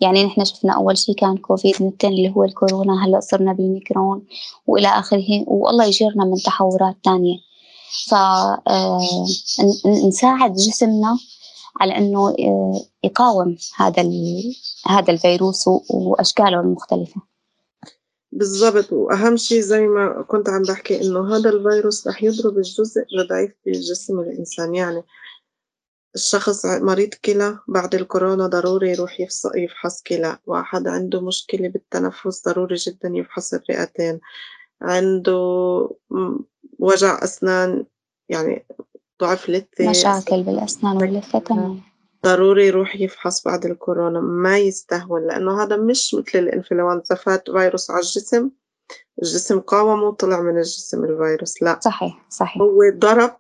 يعني 0.02 0.24
نحن 0.24 0.46
شفنا 0.46 0.74
أول 0.74 0.98
شيء 0.98 1.16
كان 1.16 1.38
كوفيد 1.38 1.84
200 1.84 2.08
اللي 2.08 2.34
هو 2.36 2.44
الكورونا 2.44 3.06
هلأ 3.06 3.20
صرنا 3.20 3.54
بالميكرون 3.54 4.26
وإلى 4.68 4.88
آخره 4.88 5.44
والله 5.48 5.86
يجيرنا 5.86 6.26
من 6.26 6.36
تحورات 6.46 6.96
تانية 7.04 7.38
فنساعد 9.86 10.52
آه، 10.52 10.56
جسمنا 10.56 11.18
على 11.80 11.98
إنه 11.98 12.30
آه، 12.30 12.82
يقاوم 13.04 13.58
هذا 13.76 14.04
هذا 14.88 15.14
الفيروس 15.14 15.64
وأشكاله 15.90 16.60
المختلفة. 16.60 17.22
بالضبط. 18.32 18.94
وأهم 18.94 19.38
شيء 19.38 19.60
زي 19.62 19.88
ما 19.88 20.26
كنت 20.28 20.50
عم 20.50 20.64
بحكي 20.64 21.02
إنه 21.02 21.36
هذا 21.36 21.50
الفيروس 21.50 22.08
رح 22.08 22.24
يضرب 22.24 22.58
الجزء 22.58 23.02
الضعيف 23.20 23.52
بالجسم 23.66 24.20
الإنسان. 24.20 24.76
يعني 24.76 25.04
الشخص 26.16 26.66
مريض 26.66 27.10
كلى 27.26 27.60
بعد 27.68 27.96
الكورونا 27.96 28.48
ضروري 28.48 28.92
يروح 28.92 29.20
يفحص 29.56 30.02
كلى. 30.08 30.38
واحد 30.46 30.88
عنده 30.88 31.22
مشكلة 31.22 31.68
بالتنفس 31.68 32.48
ضروري 32.48 32.76
جدا 32.76 33.10
يفحص 33.16 33.54
الرئتين. 33.54 34.20
عنده 34.82 35.38
وجع 36.80 37.24
أسنان. 37.24 37.86
يعني 38.30 38.66
ضعف 39.22 39.50
لثة 39.50 39.90
مشاكل 39.90 40.44
بالأسنان 40.44 40.98
واللثة 40.98 41.40
تمام 41.40 41.82
ضروري 42.26 42.68
يروح 42.68 42.96
يفحص 42.96 43.44
بعد 43.44 43.66
الكورونا 43.66 44.20
ما 44.22 44.58
يستهون 44.58 45.28
لأنه 45.28 45.64
هذا 45.64 45.78
مش 45.78 46.16
مثل 46.16 46.40
الإنفلونزا 46.40 47.16
فات 47.16 47.50
فيروس 47.52 47.92
على 47.92 48.00
الجسم. 48.00 48.50
الجسم 49.24 49.60
قاومه 49.60 50.04
وطلع 50.04 50.42
من 50.42 50.58
الجسم 50.58 51.04
الفيروس 51.04 51.64
لا. 51.64 51.80
صحيح 51.82 52.26
صحيح. 52.30 52.62
هو 52.62 52.82
ضرب 52.96 53.38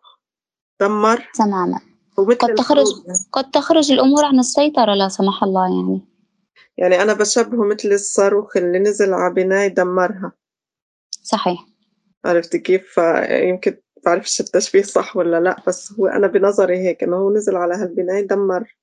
دمر. 0.82 1.30
تماما. 1.34 1.80
قد 2.17 2.54
تخرج 2.54 2.86
قد 3.32 3.52
تخرج 3.52 3.91
الأمور 3.91 4.26
عن 4.26 4.39
السيطرة 4.39 4.94
لا 4.94 5.08
سمح 5.08 5.44
الله 5.44 5.63
يعني. 5.63 6.02
يعني 6.78 7.02
أنا 7.02 7.13
بشبهه 7.13 7.65
مثل 7.65 7.89
الصاروخ 7.91 8.58
اللي 8.58 8.80
نزل 8.80 9.13
على 9.13 9.34
بناية 9.34 9.67
دمرها. 9.67 10.32
صحيح. 11.24 11.65
عرفتي 12.26 12.60
كيف؟ 12.60 12.98
يمكن 13.30 13.78
بعرفش 14.06 14.40
التشبيه 14.40 14.82
صح 14.82 15.18
ولا 15.18 15.40
لأ 15.40 15.56
بس 15.68 15.94
هو 16.00 16.08
أنا 16.08 16.28
بنظري 16.28 16.78
هيك 16.78 17.04
إنه 17.04 17.16
هو 17.16 17.34
نزل 17.34 17.56
على 17.56 17.74
هالبناية 17.74 18.28
دمر 18.28 18.76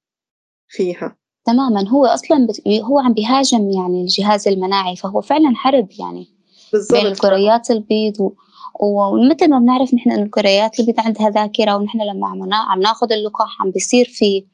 فيها. 0.69 1.17
تماما 1.45 1.89
هو 1.89 2.07
أصلا 2.07 2.47
بت... 2.47 2.69
هو 2.69 2.99
عم 2.99 3.13
بيهاجم 3.13 3.71
يعني 3.71 4.03
الجهاز 4.03 4.49
المناعي 4.49 4.97
فهو 4.97 5.21
فعلا 5.21 5.53
حرب 5.57 5.89
يعني 5.99 6.27
بالضبط. 6.73 6.93
بين 6.93 7.07
الكريات 7.07 7.71
البيض 7.71 8.21
و... 8.21 8.33
ومثل 8.81 9.51
ما 9.51 9.59
بنعرف 9.59 9.95
نحن 9.95 10.11
إنه 10.11 10.23
الكريات 10.23 10.81
البيض 10.81 11.01
عندها 11.01 11.31
ذاكرة 11.31 11.77
ونحن 11.77 11.99
لما 11.99 12.27
عم 12.27 12.53
عم 12.53 12.81
ناخذ 12.81 13.13
اللقاح 13.13 13.63
عم 13.63 13.71
بيصير 13.71 14.05
في 14.05 14.47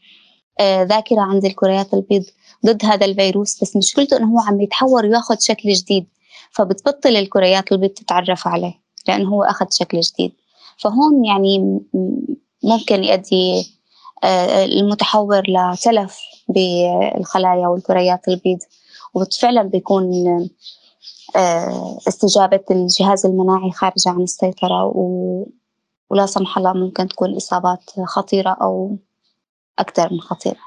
آه 0.60 0.82
ذاكرة 0.82 1.20
عند 1.20 1.44
الكريات 1.44 1.94
البيض 1.94 2.24
ضد 2.66 2.84
هذا 2.84 3.06
الفيروس 3.06 3.62
بس 3.62 3.76
مشكلته 3.76 4.16
إنه 4.16 4.32
هو 4.32 4.38
عم 4.38 4.60
يتحور 4.60 5.06
وياخذ 5.06 5.36
شكل 5.40 5.72
جديد 5.72 6.06
فبتبطل 6.50 7.16
الكريات 7.16 7.72
البيض 7.72 7.90
تتعرف 7.90 8.48
عليه 8.48 8.74
لأنه 9.08 9.28
هو 9.28 9.42
أخذ 9.42 9.66
شكل 9.70 10.00
جديد. 10.00 10.32
فهون 10.78 11.24
يعني 11.24 11.80
ممكن 12.62 13.04
يؤدي 13.04 13.74
آه، 14.24 14.64
المتحور 14.64 15.42
لتلف 15.48 16.18
بالخلايا 16.48 17.68
والكريات 17.68 18.28
البيض. 18.28 18.58
وفعلا 19.14 19.62
بيكون 19.62 20.10
آه، 21.36 21.98
استجابة 22.08 22.64
الجهاز 22.70 23.26
المناعي 23.26 23.70
خارجة 23.70 24.08
عن 24.08 24.22
السيطرة 24.22 24.84
و... 24.84 25.46
ولا 26.10 26.26
سمح 26.26 26.58
الله 26.58 26.72
ممكن 26.72 27.08
تكون 27.08 27.36
إصابات 27.36 27.90
خطيرة 28.04 28.56
أو 28.62 28.96
أكثر 29.78 30.12
من 30.12 30.20
خطيرة. 30.20 30.60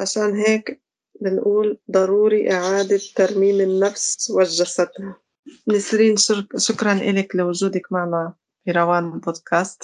عشان 0.00 0.36
هيك 0.36 0.82
بنقول 1.20 1.78
ضروري 1.90 2.52
إعادة 2.52 3.00
ترميم 3.16 3.60
النفس 3.60 4.30
والجسد 4.30 4.88
نسرين 5.68 6.14
شكرا 6.56 6.94
لك 6.94 7.36
لوجودك 7.36 7.92
معنا. 7.92 8.34
في 8.64 8.70
روان 8.70 9.20
بودكاست. 9.20 9.82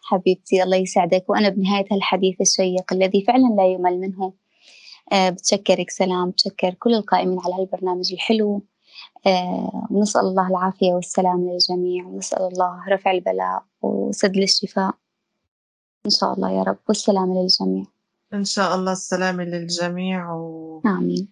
حبيبتي 0.00 0.62
الله 0.62 0.76
يسعدك. 0.76 1.24
وأنا 1.28 1.48
بنهاية 1.48 1.84
هالحديث 1.92 2.40
الشيق 2.40 2.92
الذي 2.92 3.24
فعلا 3.24 3.54
لا 3.56 3.66
يمل 3.66 4.00
منه. 4.00 4.32
أه 5.12 5.30
بتشكرك 5.30 5.90
سلام 5.90 6.30
بتشكر 6.30 6.74
كل 6.74 6.94
القائمين 6.94 7.38
على 7.40 7.54
هالبرنامج 7.54 8.12
الحلو. 8.12 8.62
أه 9.26 9.86
ونسأل 9.90 10.20
الله 10.20 10.48
العافية 10.48 10.92
والسلام 10.92 11.50
للجميع. 11.50 12.06
ونسأل 12.06 12.42
الله 12.42 12.88
رفع 12.88 13.10
البلاء 13.10 13.64
وسد 13.82 14.36
الشفاء 14.36 14.94
إن 16.06 16.10
شاء 16.10 16.34
الله 16.34 16.50
يا 16.50 16.62
رب. 16.62 16.78
والسلامة 16.88 17.42
للجميع. 17.42 17.84
إن 18.34 18.44
شاء 18.44 18.74
الله 18.74 18.92
السلامة 18.92 19.44
للجميع 19.44 20.32
و... 20.32 20.82
آمين. 20.86 21.28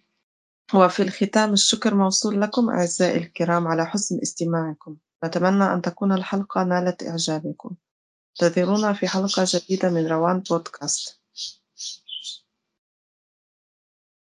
وفي 0.73 1.03
الختام 1.03 1.53
الشكر 1.53 1.95
موصول 1.95 2.41
لكم 2.41 2.69
أعزائي 2.69 3.17
الكرام 3.17 3.67
على 3.67 3.85
حسن 3.85 4.19
استماعكم. 4.21 4.97
نتمنى 5.25 5.63
أن 5.73 5.81
تكون 5.81 6.11
الحلقة 6.13 6.63
نالت 6.63 7.03
إعجابكم. 7.03 7.75
انتظرونا 8.43 8.93
في 8.93 9.07
حلقة 9.07 9.45
جديدة 9.47 9.89
من 9.89 10.07
روان 10.07 10.39
بودكاست. 10.39 11.21